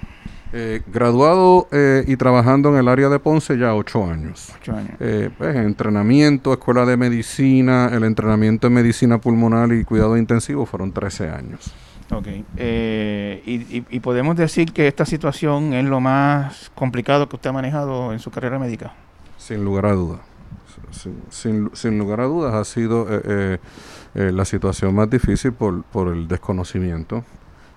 Eh, 0.53 0.81
graduado 0.87 1.67
eh, 1.73 2.05
y 2.07 2.17
trabajando 2.17 2.69
en 2.71 2.77
el 2.77 2.89
área 2.89 3.09
de 3.09 3.19
Ponce 3.19 3.59
ya 3.59 3.75
ocho 3.75 4.05
años. 4.05 4.53
Ocho 4.61 4.73
años. 4.77 4.93
Eh, 5.01 5.31
pues, 5.37 5.57
en 5.57 5.63
entrenamiento, 5.65 6.53
escuela 6.53 6.87
de 6.87 6.97
medicina, 6.97 7.91
el 7.93 8.05
entrenamiento 8.05 8.69
en 8.69 8.75
medicina 8.75 9.19
pulmonar 9.19 9.73
y 9.73 9.85
cuidado 9.85 10.17
intensivo 10.17 10.65
fueron 10.65 10.93
13 10.93 11.31
años. 11.31 11.75
Ok. 12.13 12.29
Eh, 12.57 13.43
y, 13.45 13.79
y- 13.79 13.85
y 13.91 14.01
podemos 14.01 14.37
decir 14.37 14.73
que 14.73 14.87
esta 14.87 15.05
situación 15.05 15.73
es 15.75 15.85
lo 15.85 16.01
más 16.01 16.71
complicado 16.77 17.29
que 17.29 17.35
usted 17.37 17.51
ha 17.51 17.53
manejado 17.53 18.13
en 18.13 18.21
su 18.21 18.31
carrera 18.31 18.59
médica. 18.61 18.95
Sin 19.39 19.65
lugar 19.65 19.87
a 19.87 19.93
dudas. 19.93 20.21
Sin, 20.93 21.21
sin- 21.31 21.71
sin 21.75 21.99
lugar 21.99 22.21
a 22.21 22.25
dudas 22.27 22.55
ha 22.55 22.65
sido 22.65 23.07
eh, 23.13 23.21
eh, 23.25 23.59
eh, 24.15 24.31
la 24.33 24.45
situación 24.45 24.95
más 24.95 25.11
difícil 25.11 25.53
por, 25.53 25.83
por 25.83 26.09
el 26.15 26.29
desconocimiento 26.29 27.25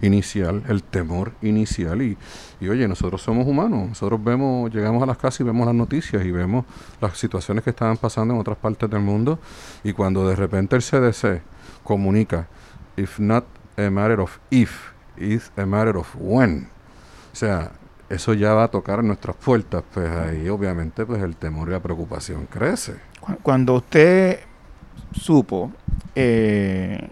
inicial, 0.02 0.64
el 0.68 0.84
temor 0.84 1.34
inicial. 1.42 2.02
Y, 2.02 2.18
y 2.62 2.68
oye, 2.70 2.88
nosotros 2.88 3.22
somos 3.22 3.46
humanos. 3.48 3.90
Nosotros 3.90 4.24
vemos, 4.24 4.74
llegamos 4.74 5.02
a 5.04 5.06
las 5.06 5.18
casas 5.18 5.42
y 5.42 5.44
vemos 5.44 5.66
las 5.66 5.76
noticias 5.76 6.24
y 6.26 6.32
vemos 6.32 6.66
las 7.02 7.18
situaciones 7.18 7.64
que 7.64 7.70
estaban 7.72 7.98
pasando 7.98 8.34
en 8.34 8.40
otras 8.40 8.58
partes 8.58 8.90
del 8.90 9.02
mundo. 9.02 9.40
Y 9.84 9.94
cuando 9.94 10.28
de 10.28 10.36
repente 10.36 10.76
el 10.76 10.82
CDC 10.82 11.42
comunica, 11.84 12.48
if 12.98 13.20
not 13.20 13.46
a 13.78 13.90
matter 13.90 14.20
of 14.20 14.38
if, 14.52 14.72
it's 15.18 15.52
a 15.58 15.66
matter 15.66 15.98
of 15.98 16.08
when. 16.20 16.68
O 17.32 17.36
sea, 17.36 17.72
eso 18.10 18.34
ya 18.34 18.54
va 18.54 18.64
a 18.66 18.68
tocar 18.70 19.04
nuestras 19.04 19.36
puertas, 19.36 19.84
pues 19.94 20.10
ahí 20.10 20.50
obviamente 20.50 21.06
pues 21.06 21.22
el 21.22 21.36
temor 21.36 21.68
y 21.70 21.72
la 21.72 21.80
preocupación 21.80 22.48
crece. 22.50 22.96
Cu- 23.20 23.38
Cuando 23.44 23.76
usted 23.76 24.40
supo 25.14 25.72
eh, 26.16 27.08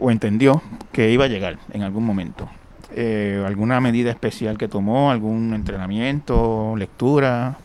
o 0.00 0.10
entendió 0.10 0.62
que 0.92 1.10
iba 1.10 1.24
a 1.24 1.28
llegar 1.28 1.58
en 1.72 1.82
algún 1.82 2.04
momento, 2.04 2.48
eh, 2.94 3.42
¿alguna 3.46 3.80
medida 3.80 4.10
especial 4.10 4.56
que 4.56 4.68
tomó? 4.68 5.10
¿Algún 5.10 5.54
entrenamiento, 5.54 6.74
lectura? 6.76 7.58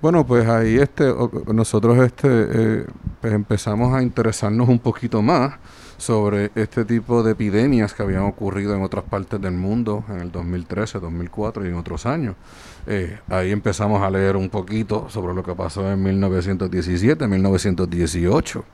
Bueno, 0.00 0.24
pues 0.26 0.46
ahí 0.48 0.76
este, 0.76 1.12
nosotros 1.52 1.98
este, 1.98 2.28
eh, 2.28 2.86
pues 3.20 3.32
empezamos 3.32 3.94
a 3.94 4.02
interesarnos 4.02 4.68
un 4.68 4.78
poquito 4.78 5.22
más 5.22 5.54
sobre 5.96 6.52
este 6.54 6.84
tipo 6.84 7.24
de 7.24 7.32
epidemias 7.32 7.92
que 7.92 8.04
habían 8.04 8.22
ocurrido 8.22 8.74
en 8.76 8.82
otras 8.82 9.04
partes 9.04 9.40
del 9.40 9.54
mundo 9.54 10.04
en 10.08 10.20
el 10.20 10.30
2013, 10.30 11.00
2004 11.00 11.66
y 11.66 11.68
en 11.70 11.74
otros 11.74 12.06
años. 12.06 12.36
Eh, 12.86 13.18
ahí 13.28 13.50
empezamos 13.50 14.00
a 14.00 14.08
leer 14.08 14.36
un 14.36 14.48
poquito 14.48 15.08
sobre 15.08 15.34
lo 15.34 15.42
que 15.42 15.54
pasó 15.54 15.90
en 15.90 16.00
1917, 16.00 17.26
1918 17.26 18.64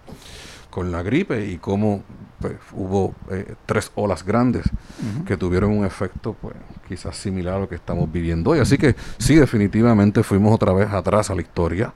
con 0.74 0.90
la 0.90 1.02
gripe 1.04 1.46
y 1.46 1.58
cómo 1.58 2.02
pues, 2.40 2.54
hubo 2.72 3.14
eh, 3.30 3.54
tres 3.64 3.92
olas 3.94 4.24
grandes 4.24 4.64
que 5.24 5.36
tuvieron 5.36 5.70
un 5.70 5.84
efecto 5.84 6.34
pues 6.40 6.56
quizás 6.88 7.16
similar 7.16 7.54
a 7.54 7.58
lo 7.60 7.68
que 7.68 7.76
estamos 7.76 8.10
viviendo 8.10 8.50
hoy. 8.50 8.58
Así 8.58 8.76
que 8.76 8.96
sí, 9.18 9.36
definitivamente 9.36 10.24
fuimos 10.24 10.52
otra 10.52 10.72
vez 10.72 10.90
atrás 10.92 11.30
a 11.30 11.34
la 11.36 11.42
historia 11.42 11.92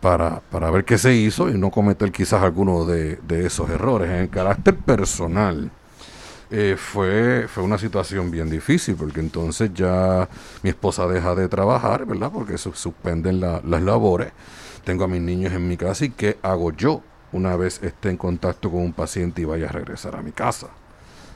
para, 0.00 0.40
para 0.40 0.70
ver 0.70 0.84
qué 0.86 0.96
se 0.96 1.14
hizo 1.14 1.50
y 1.50 1.58
no 1.58 1.70
cometer 1.70 2.10
quizás 2.12 2.42
alguno 2.42 2.86
de, 2.86 3.16
de 3.28 3.44
esos 3.46 3.68
errores. 3.68 4.08
En 4.10 4.16
el 4.16 4.30
carácter 4.30 4.74
personal, 4.76 5.70
eh, 6.50 6.76
fue, 6.78 7.46
fue 7.48 7.62
una 7.62 7.76
situación 7.78 8.30
bien 8.30 8.48
difícil 8.48 8.94
porque 8.96 9.20
entonces 9.20 9.70
ya 9.74 10.28
mi 10.62 10.70
esposa 10.70 11.06
deja 11.06 11.34
de 11.34 11.48
trabajar, 11.48 12.06
¿verdad? 12.06 12.30
Porque 12.32 12.56
se 12.56 12.72
suspenden 12.72 13.40
la- 13.40 13.60
las 13.64 13.82
labores. 13.82 14.32
Tengo 14.84 15.04
a 15.04 15.08
mis 15.08 15.20
niños 15.20 15.52
en 15.52 15.68
mi 15.68 15.76
casa 15.76 16.04
y 16.06 16.10
¿qué 16.10 16.38
hago 16.42 16.72
yo 16.72 17.02
una 17.34 17.56
vez 17.56 17.82
esté 17.82 18.10
en 18.10 18.16
contacto 18.16 18.70
con 18.70 18.80
un 18.80 18.92
paciente 18.92 19.42
y 19.42 19.44
vaya 19.44 19.68
a 19.68 19.72
regresar 19.72 20.16
a 20.16 20.22
mi 20.22 20.32
casa? 20.32 20.68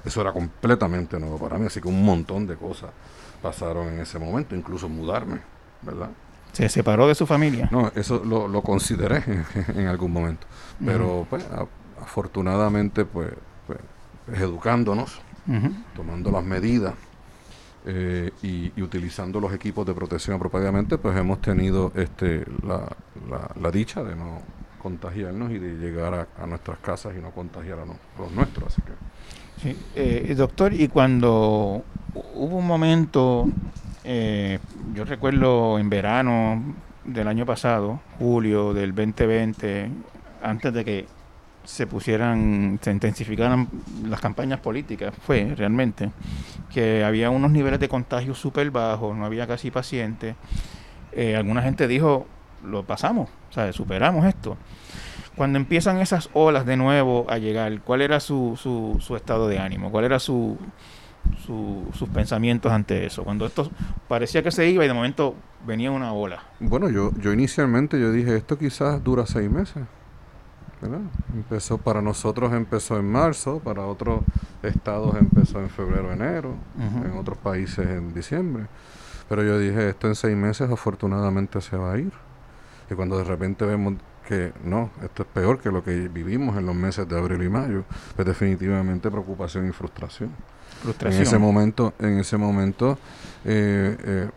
Eso 0.05 0.21
era 0.21 0.33
completamente 0.33 1.19
nuevo 1.19 1.39
para 1.39 1.59
mí, 1.59 1.67
así 1.67 1.81
que 1.81 1.89
un 1.89 2.05
montón 2.05 2.47
de 2.47 2.57
cosas 2.57 2.91
pasaron 3.43 3.89
en 3.89 4.01
ese 4.01 4.19
momento, 4.19 4.55
incluso 4.57 4.89
mudarme, 4.89 5.41
¿verdad? 5.83 6.11
¿Se 6.53 6.69
separó 6.69 7.07
de 7.07 7.15
su 7.15 7.27
familia? 7.27 7.69
No, 7.71 7.93
eso 7.95 8.23
lo, 8.25 8.49
lo 8.49 8.63
consideré 8.63 9.23
en, 9.75 9.87
algún 9.87 10.13
momento. 10.13 10.47
Pero 10.85 11.27
pues 11.29 11.45
afortunadamente 12.01 13.05
pues, 13.05 13.31
pues 13.67 13.79
educándonos, 14.41 15.21
tomando 15.95 16.31
las 16.31 16.45
medidas 16.45 16.95
eh, 17.87 18.31
y, 18.43 18.83
utilizando 18.83 19.41
los 19.41 19.53
equipos 19.53 19.87
de 19.87 19.95
protección 19.95 20.37
apropiadamente, 20.37 20.99
pues 20.99 21.17
hemos 21.17 21.41
tenido 21.41 21.93
este 21.95 22.45
la, 22.63 22.89
la, 23.61 23.71
dicha 23.71 24.03
de 24.03 24.15
no 24.15 24.43
contagiarnos 24.79 25.51
y 25.51 25.59
de 25.59 25.75
llegar 25.77 26.29
a, 26.37 26.47
nuestras 26.47 26.79
casas 26.79 27.15
y 27.17 27.21
no 27.21 27.31
contagiar 27.31 27.79
a, 27.81 27.85
los 27.85 28.33
nuestros. 28.33 28.73
Así 28.73 28.83
que. 28.83 29.77
Eh, 29.95 30.35
doctor, 30.35 30.73
y 30.73 30.89
cuando 30.89 31.83
hubo 32.35 32.57
un 32.57 32.67
momento, 32.67 33.49
eh, 34.05 34.59
yo 34.95 35.05
recuerdo 35.05 35.79
en 35.79 35.91
verano 35.91 36.63
del 37.05 37.29
año 37.29 37.45
pasado, 37.45 38.01
julio 38.19 38.73
del 38.73 38.95
2020, 38.95 39.91
antes 40.43 40.73
de 40.73 40.85
que 40.85 41.07
se 41.65 41.87
pusieran, 41.87 42.79
se 42.81 42.91
intensificaran 42.91 43.69
las 44.05 44.21
campañas 44.21 44.61
políticas, 44.61 45.13
fue 45.27 45.55
realmente 45.55 46.11
que 46.73 47.05
había 47.05 47.29
unos 47.29 47.51
niveles 47.51 47.81
de 47.81 47.89
contagio 47.89 48.35
súper 48.35 48.71
bajos, 48.71 49.17
no 49.17 49.27
había 49.27 49.47
casi 49.47 49.71
pacientes. 49.71 50.35
Eh, 51.13 51.37
alguna 51.37 51.63
gente 51.63 51.87
dijo, 51.89 52.27
lo 52.65 52.85
pasamos, 52.85 53.29
o 53.51 53.53
sea, 53.53 53.73
superamos 53.73 54.25
esto. 54.27 54.57
Cuando 55.37 55.59
empiezan 55.59 55.99
esas 55.99 56.31
olas 56.33 56.67
de 56.67 56.77
nuevo 56.77 57.27
a 57.29 57.39
llegar, 57.39 57.81
¿cuál 57.83 58.03
era 58.03 58.19
su, 58.19 58.59
su, 58.61 58.97
su 59.01 59.15
estado 59.15 59.47
de 59.47 59.59
ánimo? 59.59 59.91
¿Cuál 59.93 60.05
era 60.05 60.19
su, 60.19 60.57
sus 61.47 62.09
pensamientos 62.09 62.73
ante 62.73 63.07
eso? 63.07 63.23
Cuando 63.23 63.47
esto 63.47 63.71
parecía 64.09 64.43
que 64.43 64.51
se 64.51 64.69
iba 64.69 64.85
y 64.85 64.89
de 64.89 64.95
momento 64.95 65.35
venía 65.65 65.93
una 65.93 66.13
ola. 66.13 66.43
Bueno, 66.59 66.89
yo, 66.89 67.13
yo 67.21 67.33
inicialmente 67.33 68.01
yo 68.01 68.11
dije, 68.11 68.37
esto 68.37 68.59
quizás 68.59 69.03
dura 69.05 69.27
seis 69.27 69.49
meses. 69.49 69.85
Empezó 71.35 71.79
para 71.79 72.01
nosotros 72.01 72.53
empezó 72.53 72.99
en 72.99 73.11
marzo, 73.11 73.59
para 73.59 73.85
otros 73.85 74.21
estados 74.63 75.17
empezó 75.17 75.61
en 75.61 75.71
febrero, 75.71 76.13
enero, 76.13 76.55
en 76.79 77.19
otros 77.19 77.37
países 77.39 77.87
en 77.87 78.15
diciembre. 78.15 78.67
Pero 79.29 79.43
yo 79.43 79.59
dije, 79.59 79.91
esto 79.91 80.07
en 80.07 80.15
seis 80.15 80.37
meses 80.37 80.71
afortunadamente 80.71 81.61
se 81.61 81.77
va 81.77 81.93
a 81.93 81.99
ir. 81.99 82.13
Y 82.91 82.95
cuando 82.95 83.19
de 83.19 83.25
repente 83.25 83.65
vemos 83.65 83.95
que 84.27 84.53
no, 84.63 84.91
esto 85.03 85.23
es 85.23 85.29
peor 85.29 85.59
que 85.59 85.71
lo 85.71 85.83
que 85.83 86.09
vivimos 86.09 86.57
en 86.57 86.67
los 86.67 86.75
meses 86.75 87.09
de 87.09 87.19
abril 87.19 87.43
y 87.43 87.49
mayo, 87.49 87.85
pues 88.15 88.27
definitivamente 88.27 89.11
preocupación 89.11 89.69
y 89.69 89.73
frustración. 89.73 90.31
En 91.01 91.13
ese 91.13 91.39
momento, 91.39 91.95
en 91.99 92.19
ese 92.19 92.37
momento 92.37 92.99
eh, 93.45 93.97
eh, 93.99 94.31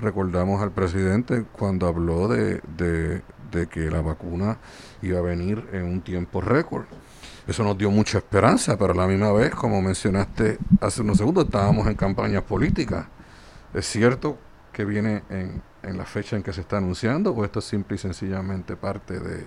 recordamos 0.00 0.62
al 0.62 0.72
presidente 0.72 1.44
cuando 1.52 1.86
habló 1.86 2.28
de, 2.28 2.60
de 2.76 3.66
que 3.66 3.90
la 3.90 4.00
vacuna 4.00 4.58
iba 5.02 5.18
a 5.18 5.22
venir 5.22 5.68
en 5.72 5.84
un 5.84 6.00
tiempo 6.00 6.40
récord. 6.40 6.84
Eso 7.46 7.62
nos 7.62 7.78
dio 7.78 7.90
mucha 7.90 8.18
esperanza, 8.18 8.76
pero 8.76 8.92
a 8.92 8.96
la 8.96 9.06
misma 9.06 9.32
vez, 9.32 9.54
como 9.54 9.80
mencionaste 9.80 10.58
hace 10.80 11.02
unos 11.02 11.18
segundos, 11.18 11.44
estábamos 11.44 11.86
en 11.86 11.94
campañas 11.94 12.42
políticas. 12.42 13.06
¿Es 13.72 13.86
cierto 13.86 14.38
que 14.76 14.84
viene 14.84 15.22
en, 15.30 15.62
en 15.82 15.96
la 15.96 16.04
fecha 16.04 16.36
en 16.36 16.42
que 16.42 16.52
se 16.52 16.60
está 16.60 16.76
anunciando 16.76 17.30
o 17.30 17.46
esto 17.46 17.60
es 17.60 17.64
simple 17.64 17.94
y 17.94 17.98
sencillamente 17.98 18.76
parte 18.76 19.18
de, 19.18 19.46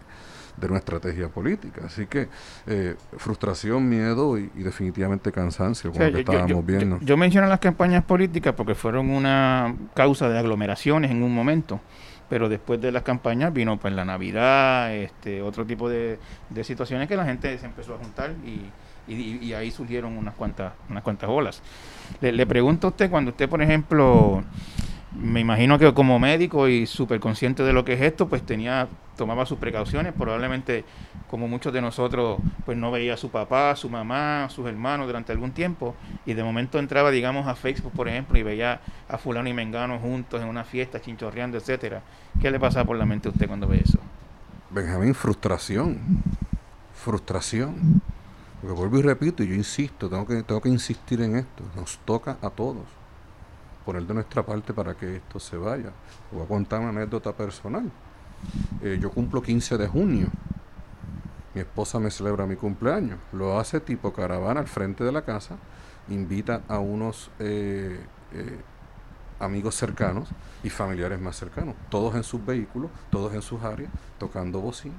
de 0.57 0.67
una 0.67 0.79
estrategia 0.79 1.29
política. 1.29 1.81
Así 1.85 2.07
que 2.07 2.29
eh, 2.65 2.95
frustración, 3.15 3.87
miedo 3.87 4.39
y, 4.39 4.47
definitivamente 4.55 5.31
cansancio, 5.31 5.91
como 5.91 6.11
que 6.11 6.21
estábamos 6.21 6.65
viendo. 6.65 6.99
yo, 7.01 7.15
menciono 7.15 7.47
las 7.47 7.59
campañas 7.59 8.03
políticas 8.05 8.55
porque 8.55 8.73
fueron 8.73 9.11
una 9.11 9.75
causa 9.93 10.29
de 10.29 10.39
aglomeraciones 10.39 11.11
en 11.11 11.21
un 11.21 11.35
momento 11.35 11.79
pero 12.27 12.47
después 12.47 12.79
de 12.79 12.91
las 12.91 13.01
campañas 13.01 13.51
vino 13.51 13.77
pues 13.77 13.91
la 13.91 14.05
Navidad, 14.05 14.93
este, 14.93 15.41
otro 15.41 15.65
tipo 15.65 15.89
de, 15.89 16.19
de 16.51 16.63
situaciones 16.63 17.07
que 17.07 17.15
la 17.15 17.25
gente 17.25 17.57
se 17.57 17.65
empezó 17.65 17.95
a 17.95 17.97
juntar 17.97 18.35
y, 18.45 18.69
y, 19.11 19.53
ahí 19.53 19.71
surgieron 19.71 20.15
unas 20.15 20.35
cuantas, 20.35 20.73
unas 20.89 21.01
cuantas 21.01 21.27
olas. 21.27 21.63
Le, 22.21 22.31
le, 22.31 22.45
pregunto 22.45 22.85
a 22.85 22.89
usted, 22.91 23.09
cuando 23.09 23.31
usted, 23.31 23.49
por 23.49 23.63
ejemplo, 23.63 24.43
me 25.15 25.39
imagino 25.39 25.79
que 25.79 25.91
como 25.93 26.19
médico 26.19 26.67
y 26.67 26.85
súper 26.85 27.19
consciente 27.19 27.63
de 27.63 27.73
lo 27.73 27.83
que 27.83 27.93
es 27.93 28.01
esto, 28.01 28.27
pues 28.27 28.45
tenía, 28.45 28.87
tomaba 29.17 29.45
sus 29.45 29.57
precauciones, 29.57 30.13
probablemente 30.13 30.85
como 31.29 31.47
muchos 31.47 31.73
de 31.73 31.81
nosotros, 31.81 32.39
pues 32.65 32.77
no 32.77 32.91
veía 32.91 33.15
a 33.15 33.17
su 33.17 33.29
papá, 33.29 33.75
su 33.75 33.89
mamá, 33.89 34.47
sus 34.49 34.67
hermanos 34.67 35.07
durante 35.07 35.31
algún 35.31 35.51
tiempo, 35.51 35.95
y 36.25 36.33
de 36.33 36.43
momento 36.43 36.77
entraba, 36.77 37.11
digamos, 37.11 37.47
a 37.47 37.55
Facebook, 37.55 37.91
por 37.93 38.07
ejemplo, 38.07 38.37
y 38.37 38.43
veía 38.43 38.81
a 39.07 39.17
fulano 39.17 39.49
y 39.49 39.53
mengano 39.53 39.99
juntos 39.99 40.41
en 40.41 40.47
una 40.47 40.63
fiesta, 40.63 41.01
chinchorreando, 41.01 41.57
etcétera. 41.57 42.01
¿Qué 42.39 42.51
le 42.51 42.59
pasa 42.59 42.85
por 42.85 42.97
la 42.97 43.05
mente 43.05 43.29
a 43.29 43.31
usted 43.31 43.47
cuando 43.47 43.67
ve 43.67 43.81
eso? 43.83 43.99
Benjamín, 44.69 45.15
frustración. 45.15 46.21
Frustración. 46.93 48.01
Porque 48.61 48.75
vuelvo 48.75 48.99
y 48.99 49.01
repito, 49.01 49.41
y 49.41 49.47
yo 49.47 49.55
insisto, 49.55 50.09
tengo 50.09 50.27
que, 50.27 50.43
tengo 50.43 50.61
que 50.61 50.69
insistir 50.69 51.21
en 51.21 51.37
esto. 51.37 51.63
Nos 51.75 51.97
toca 51.99 52.37
a 52.41 52.49
todos 52.49 52.98
poner 53.85 54.03
de 54.03 54.13
nuestra 54.13 54.45
parte 54.45 54.73
para 54.73 54.93
que 54.95 55.17
esto 55.17 55.39
se 55.39 55.57
vaya. 55.57 55.91
Voy 56.31 56.43
a 56.43 56.47
contar 56.47 56.79
una 56.79 56.89
anécdota 56.89 57.33
personal. 57.33 57.91
Eh, 58.81 58.97
yo 59.01 59.11
cumplo 59.11 59.41
15 59.41 59.77
de 59.77 59.87
junio. 59.87 60.27
Mi 61.53 61.61
esposa 61.61 61.99
me 61.99 62.11
celebra 62.11 62.45
mi 62.45 62.55
cumpleaños. 62.55 63.19
Lo 63.33 63.59
hace 63.59 63.79
tipo 63.79 64.13
caravana 64.13 64.59
al 64.59 64.67
frente 64.67 65.03
de 65.03 65.11
la 65.11 65.23
casa. 65.23 65.57
Invita 66.09 66.61
a 66.67 66.79
unos 66.79 67.31
eh, 67.39 67.99
eh, 68.33 68.59
amigos 69.39 69.75
cercanos 69.75 70.29
y 70.63 70.69
familiares 70.69 71.19
más 71.19 71.35
cercanos. 71.35 71.75
Todos 71.89 72.15
en 72.15 72.23
sus 72.23 72.45
vehículos, 72.45 72.91
todos 73.09 73.33
en 73.33 73.41
sus 73.41 73.61
áreas, 73.63 73.91
tocando 74.17 74.59
bocina. 74.59 74.95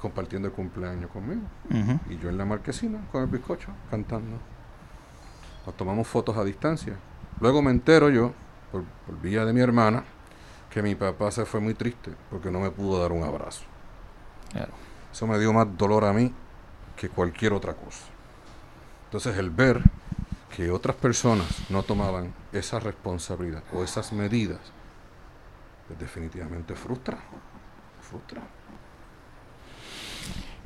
Compartiendo 0.00 0.48
el 0.48 0.54
cumpleaños 0.54 1.10
conmigo. 1.10 1.42
Y 2.10 2.18
yo 2.18 2.28
en 2.28 2.36
la 2.36 2.44
marquesina 2.44 3.00
con 3.10 3.22
el 3.22 3.28
bizcocho 3.28 3.68
cantando. 3.90 4.53
Nos 5.66 5.76
tomamos 5.76 6.06
fotos 6.06 6.36
a 6.36 6.44
distancia. 6.44 6.94
Luego 7.40 7.62
me 7.62 7.70
entero 7.70 8.10
yo, 8.10 8.32
por, 8.70 8.84
vía 9.20 9.44
de 9.44 9.52
mi 9.52 9.60
hermana, 9.60 10.04
que 10.70 10.82
mi 10.82 10.94
papá 10.94 11.30
se 11.30 11.44
fue 11.44 11.60
muy 11.60 11.74
triste 11.74 12.12
porque 12.30 12.50
no 12.50 12.60
me 12.60 12.70
pudo 12.70 13.00
dar 13.00 13.12
un 13.12 13.22
abrazo. 13.22 13.64
Eso 15.12 15.26
me 15.26 15.38
dio 15.38 15.52
más 15.52 15.66
dolor 15.76 16.04
a 16.04 16.12
mí 16.12 16.32
que 16.96 17.08
cualquier 17.08 17.52
otra 17.52 17.74
cosa. 17.74 18.04
Entonces 19.06 19.36
el 19.38 19.50
ver 19.50 19.80
que 20.54 20.70
otras 20.70 20.96
personas 20.96 21.46
no 21.70 21.82
tomaban 21.82 22.32
esa 22.52 22.78
responsabilidad 22.78 23.62
o 23.72 23.82
esas 23.82 24.12
medidas, 24.12 24.60
pues 25.86 25.98
definitivamente 25.98 26.74
frustra. 26.74 27.18
Frustra. 28.00 28.42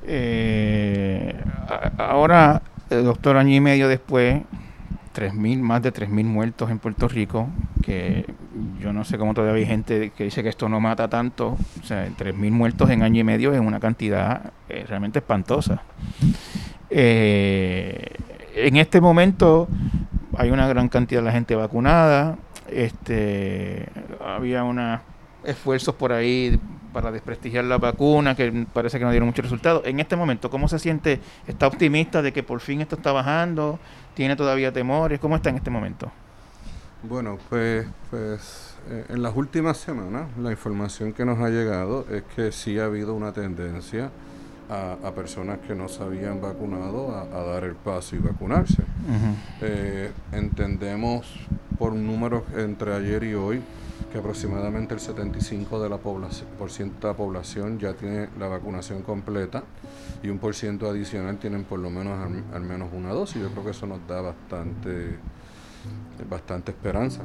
Eh, 0.03 1.43
ahora, 1.99 2.63
doctor, 2.89 3.37
año 3.37 3.55
y 3.55 3.61
medio 3.61 3.89
después, 3.89 4.43
3.000, 5.19 5.59
más 5.59 5.83
de 5.83 5.93
3.000 5.93 6.25
muertos 6.25 6.71
en 6.71 6.79
Puerto 6.79 7.09
Rico, 7.09 7.49
que 7.83 8.25
yo 8.81 8.93
no 8.93 9.05
sé 9.05 9.19
cómo 9.19 9.35
todavía 9.35 9.65
hay 9.65 9.67
gente 9.67 10.11
que 10.11 10.25
dice 10.25 10.45
que 10.45 10.49
esto 10.49 10.69
no 10.69 10.79
mata 10.79 11.09
tanto. 11.09 11.57
O 11.81 11.85
sea, 11.85 12.07
3.000 12.07 12.51
muertos 12.53 12.89
en 12.91 13.03
año 13.03 13.21
y 13.21 13.25
medio 13.25 13.53
es 13.53 13.59
una 13.59 13.81
cantidad 13.81 14.53
eh, 14.69 14.85
realmente 14.87 15.19
espantosa. 15.19 15.83
Eh, 16.91 18.13
en 18.55 18.77
este 18.77 19.01
momento 19.01 19.69
hay 20.37 20.51
una 20.51 20.69
gran 20.69 20.89
cantidad 20.89 21.21
de 21.21 21.27
la 21.27 21.33
gente 21.33 21.57
vacunada. 21.57 22.39
Este, 22.71 23.89
había 24.25 24.63
unos 24.63 25.01
esfuerzos 25.43 25.97
por 25.97 26.13
ahí 26.13 26.61
para 26.93 27.11
desprestigiar 27.11 27.65
la 27.65 27.79
vacuna 27.79 28.35
que 28.35 28.67
parece 28.73 28.99
que 28.99 29.05
no 29.05 29.11
dieron 29.11 29.29
mucho 29.29 29.43
resultado. 29.43 29.83
En 29.85 30.01
este 30.01 30.17
momento, 30.17 30.51
¿cómo 30.51 30.69
se 30.69 30.79
siente? 30.79 31.21
¿Está 31.47 31.67
optimista 31.67 32.23
de 32.23 32.33
que 32.33 32.43
por 32.43 32.61
fin 32.61 32.81
esto 32.81 32.97
está 32.97 33.13
bajando? 33.13 33.79
¿Tiene 34.19 34.35
todavía 34.35 34.73
temores? 34.73 35.21
¿Cómo 35.21 35.37
está 35.37 35.51
en 35.51 35.59
este 35.59 35.71
momento? 35.71 36.11
Bueno, 37.05 37.39
pues, 37.49 37.87
pues 38.11 38.75
eh, 38.91 39.05
en 39.11 39.23
las 39.23 39.37
últimas 39.37 39.77
semanas 39.77 40.27
la 40.37 40.51
información 40.51 41.13
que 41.13 41.25
nos 41.25 41.39
ha 41.39 41.51
llegado 41.51 42.05
es 42.11 42.25
que 42.35 42.51
sí 42.51 42.81
ha 42.81 42.87
habido 42.87 43.15
una 43.15 43.33
tendencia 43.33 44.11
a, 44.69 45.11
personas 45.13 45.59
que 45.67 45.75
no 45.75 45.89
se 45.89 46.03
habían 46.03 46.41
vacunado 46.41 47.15
a, 47.15 47.43
dar 47.45 47.65
el 47.65 47.75
paso 47.75 48.17
y 48.17 48.19
vacunarse. 48.19 48.83
Eh, 49.61 50.11
entendemos 50.33 51.27
por 51.79 51.95
números 51.95 52.43
entre 52.57 52.95
ayer 52.95 53.25
y 53.25 53.35
hoy 53.35 53.63
que 54.13 54.19
aproximadamente 54.19 54.95
el 54.95 55.01
75% 55.01 55.83
de 55.83 55.89
la 55.89 55.99
población, 55.99 56.49
por 56.59 56.71
ciento 56.71 57.07
de 57.07 57.13
la 57.13 57.17
población 57.17 57.79
ya 57.79 57.93
tiene 57.95 58.29
la 58.39 58.49
vacunación 58.49 59.03
completa 59.03 59.63
y 60.23 60.29
un 60.29 60.39
por 60.39 60.55
ciento 60.55 60.89
adicional 60.89 61.39
tienen 61.39 61.65
por 61.65 61.79
lo 61.79 61.91
menos 61.91 62.19
al, 62.53 62.63
menos 62.63 62.89
una 62.93 63.11
dosis. 63.11 63.43
Yo 63.43 63.51
creo 63.51 63.65
que 63.65 63.71
eso 63.71 63.87
nos 63.87 64.07
da 64.09 64.21
bastante 64.21 65.17
bastante 66.29 66.73
esperanza 66.73 67.23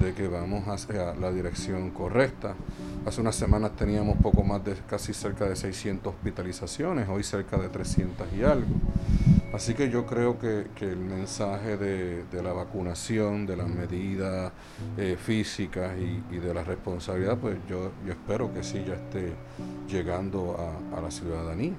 de 0.00 0.12
que 0.14 0.28
vamos 0.28 0.68
hacia 0.68 1.14
la 1.14 1.32
dirección 1.32 1.90
correcta. 1.90 2.54
Hace 3.06 3.20
unas 3.20 3.34
semanas 3.34 3.72
teníamos 3.76 4.16
poco 4.18 4.42
más 4.44 4.64
de 4.64 4.74
casi 4.88 5.12
cerca 5.12 5.46
de 5.46 5.56
600 5.56 6.14
hospitalizaciones, 6.14 7.08
hoy 7.08 7.22
cerca 7.22 7.56
de 7.56 7.68
300 7.68 8.26
y 8.38 8.42
algo. 8.44 8.74
Así 9.54 9.74
que 9.74 9.88
yo 9.88 10.04
creo 10.04 10.36
que, 10.40 10.66
el 10.80 10.96
mensaje 10.96 11.76
de, 11.76 12.42
la 12.42 12.52
vacunación, 12.52 13.46
de 13.46 13.56
las 13.56 13.68
medidas 13.68 14.50
eh, 14.98 15.16
físicas 15.16 15.92
y, 15.96 16.38
de 16.38 16.52
la 16.52 16.64
responsabilidad, 16.64 17.38
pues 17.38 17.56
yo, 17.68 17.92
yo 18.04 18.12
espero 18.12 18.52
que 18.52 18.64
sí 18.64 18.84
ya 18.84 18.94
esté 18.94 19.32
llegando 19.88 20.56
a, 20.92 21.00
la 21.00 21.10
ciudadanía 21.10 21.74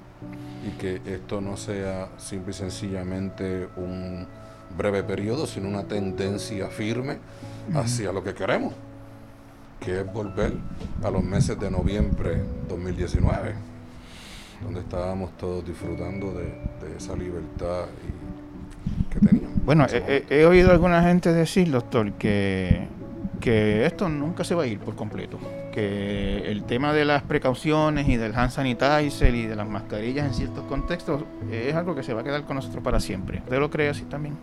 y 0.66 0.70
que 0.78 1.02
esto 1.04 1.42
no 1.42 1.58
sea 1.58 2.08
simple 2.16 2.52
y 2.52 2.54
sencillamente 2.54 3.68
un 3.76 4.26
breve 4.76 5.02
periodo, 5.02 5.46
sino 5.46 5.68
una 5.68 5.84
tendencia 5.84 6.68
firme 6.68 7.18
hacia 7.74 8.12
lo 8.12 8.22
que 8.22 8.34
queremos, 8.34 8.74
que 9.80 10.00
es 10.00 10.12
volver 10.12 10.52
a 11.02 11.10
los 11.10 11.22
meses 11.22 11.58
de 11.58 11.70
noviembre 11.70 12.42
2019, 12.68 13.54
donde 14.62 14.80
estábamos 14.80 15.36
todos 15.36 15.64
disfrutando 15.64 16.32
de, 16.32 16.96
esa 16.96 17.16
libertad 17.16 17.86
que 19.12 19.20
teníamos. 19.20 19.64
Bueno, 19.64 19.86
he, 19.90 20.44
oído 20.44 20.70
a 20.70 20.72
alguna 20.72 21.02
gente 21.02 21.32
decir, 21.32 21.70
doctor, 21.70 22.12
que, 22.12 22.86
que 23.40 23.84
esto 23.84 24.08
nunca 24.08 24.44
se 24.44 24.54
va 24.54 24.62
a 24.62 24.66
ir 24.66 24.78
por 24.78 24.94
completo, 24.94 25.38
que 25.72 26.50
el 26.50 26.62
tema 26.62 26.92
de 26.92 27.04
las 27.04 27.22
precauciones 27.22 28.08
y 28.08 28.16
del 28.16 28.34
hand 28.34 28.50
sanitizer 28.50 29.34
y 29.34 29.46
de 29.46 29.56
las 29.56 29.68
mascarillas 29.68 30.26
en 30.26 30.34
ciertos 30.34 30.64
contextos 30.66 31.24
es 31.50 31.74
algo 31.74 31.94
que 31.94 32.04
se 32.04 32.14
va 32.14 32.20
a 32.20 32.24
quedar 32.24 32.44
con 32.44 32.56
nosotros 32.56 32.82
para 32.82 33.00
siempre. 33.00 33.40
¿Usted 33.40 33.58
lo 33.58 33.68
cree 33.68 33.88
así 33.88 34.02
también? 34.04 34.36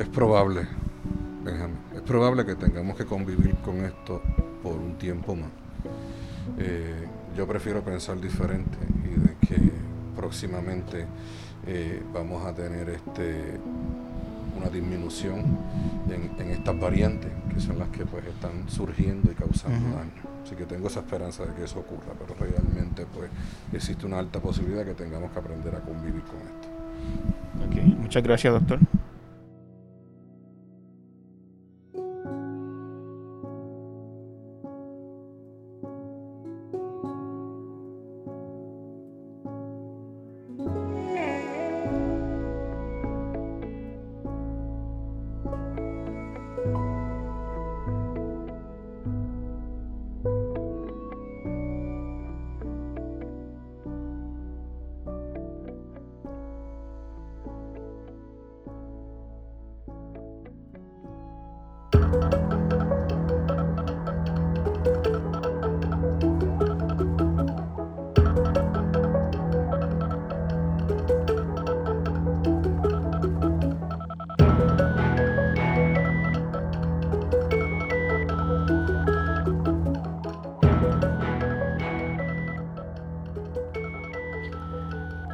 Es 0.00 0.08
probable, 0.08 0.62
es 1.94 2.00
probable 2.00 2.46
que 2.46 2.54
tengamos 2.54 2.96
que 2.96 3.04
convivir 3.04 3.54
con 3.56 3.84
esto 3.84 4.22
por 4.62 4.72
un 4.72 4.96
tiempo 4.96 5.36
más. 5.36 5.50
Eh, 6.58 7.06
yo 7.36 7.46
prefiero 7.46 7.82
pensar 7.82 8.18
diferente 8.18 8.78
y 9.04 9.20
de 9.20 9.36
que 9.46 9.70
próximamente 10.16 11.04
eh, 11.66 12.02
vamos 12.14 12.46
a 12.46 12.54
tener 12.54 12.88
este 12.88 13.60
una 14.56 14.70
disminución 14.70 15.44
en, 16.08 16.50
estas 16.50 16.80
variantes 16.80 17.30
que 17.52 17.60
son 17.60 17.78
las 17.78 17.90
que 17.90 18.06
pues 18.06 18.24
están 18.24 18.70
surgiendo 18.70 19.30
y 19.30 19.34
causando 19.34 19.98
daño. 19.98 20.12
Así 20.42 20.56
que 20.56 20.64
tengo 20.64 20.86
esa 20.88 21.00
esperanza 21.00 21.44
de 21.44 21.52
que 21.52 21.64
eso 21.64 21.78
ocurra, 21.78 22.14
pero 22.18 22.34
realmente 22.40 23.04
pues 23.14 23.30
existe 23.74 24.06
una 24.06 24.18
alta 24.18 24.40
posibilidad 24.40 24.82
que 24.82 24.94
tengamos 24.94 25.30
que 25.30 25.38
aprender 25.38 25.74
a 25.74 25.80
convivir 25.80 26.22
con 26.22 26.40
esto. 26.40 27.98
Muchas 28.00 28.22
gracias, 28.22 28.54
doctor. 28.54 28.78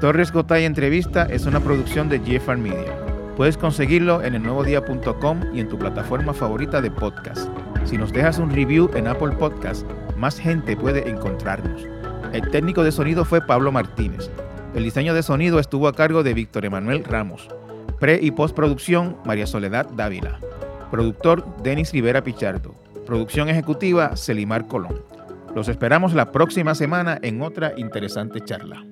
Torres 0.06 0.30
Gotay 0.30 0.64
Entrevista 0.64 1.24
es 1.24 1.46
una 1.46 1.58
producción 1.58 2.08
de 2.08 2.20
GFR 2.20 2.58
Media. 2.58 2.94
Puedes 3.36 3.56
conseguirlo 3.56 4.22
en 4.22 4.36
elnuevodía.com 4.36 5.40
y 5.52 5.58
en 5.58 5.68
tu 5.68 5.76
plataforma 5.80 6.32
favorita 6.32 6.80
de 6.80 6.92
podcast. 6.92 7.48
Si 7.82 7.98
nos 7.98 8.12
dejas 8.12 8.38
un 8.38 8.50
review 8.50 8.88
en 8.94 9.08
Apple 9.08 9.32
Podcast, 9.32 9.84
más 10.16 10.38
gente 10.38 10.76
puede 10.76 11.10
encontrarnos. 11.10 11.88
El 12.32 12.48
técnico 12.52 12.84
de 12.84 12.92
sonido 12.92 13.24
fue 13.24 13.44
Pablo 13.44 13.72
Martínez. 13.72 14.30
El 14.76 14.84
diseño 14.84 15.12
de 15.12 15.24
sonido 15.24 15.58
estuvo 15.58 15.88
a 15.88 15.92
cargo 15.92 16.22
de 16.22 16.34
Víctor 16.34 16.64
Emanuel 16.64 17.02
Ramos. 17.02 17.48
Pre 17.98 18.20
y 18.22 18.30
postproducción, 18.30 19.16
María 19.24 19.48
Soledad 19.48 19.88
Dávila. 19.96 20.38
Productor, 20.92 21.44
Denis 21.64 21.90
Rivera 21.90 22.22
Pichardo. 22.22 22.76
Producción 23.06 23.48
ejecutiva, 23.48 24.16
Celimar 24.16 24.68
Colón. 24.68 25.02
Los 25.56 25.66
esperamos 25.66 26.14
la 26.14 26.30
próxima 26.30 26.76
semana 26.76 27.18
en 27.22 27.42
otra 27.42 27.72
interesante 27.76 28.40
charla. 28.40 28.84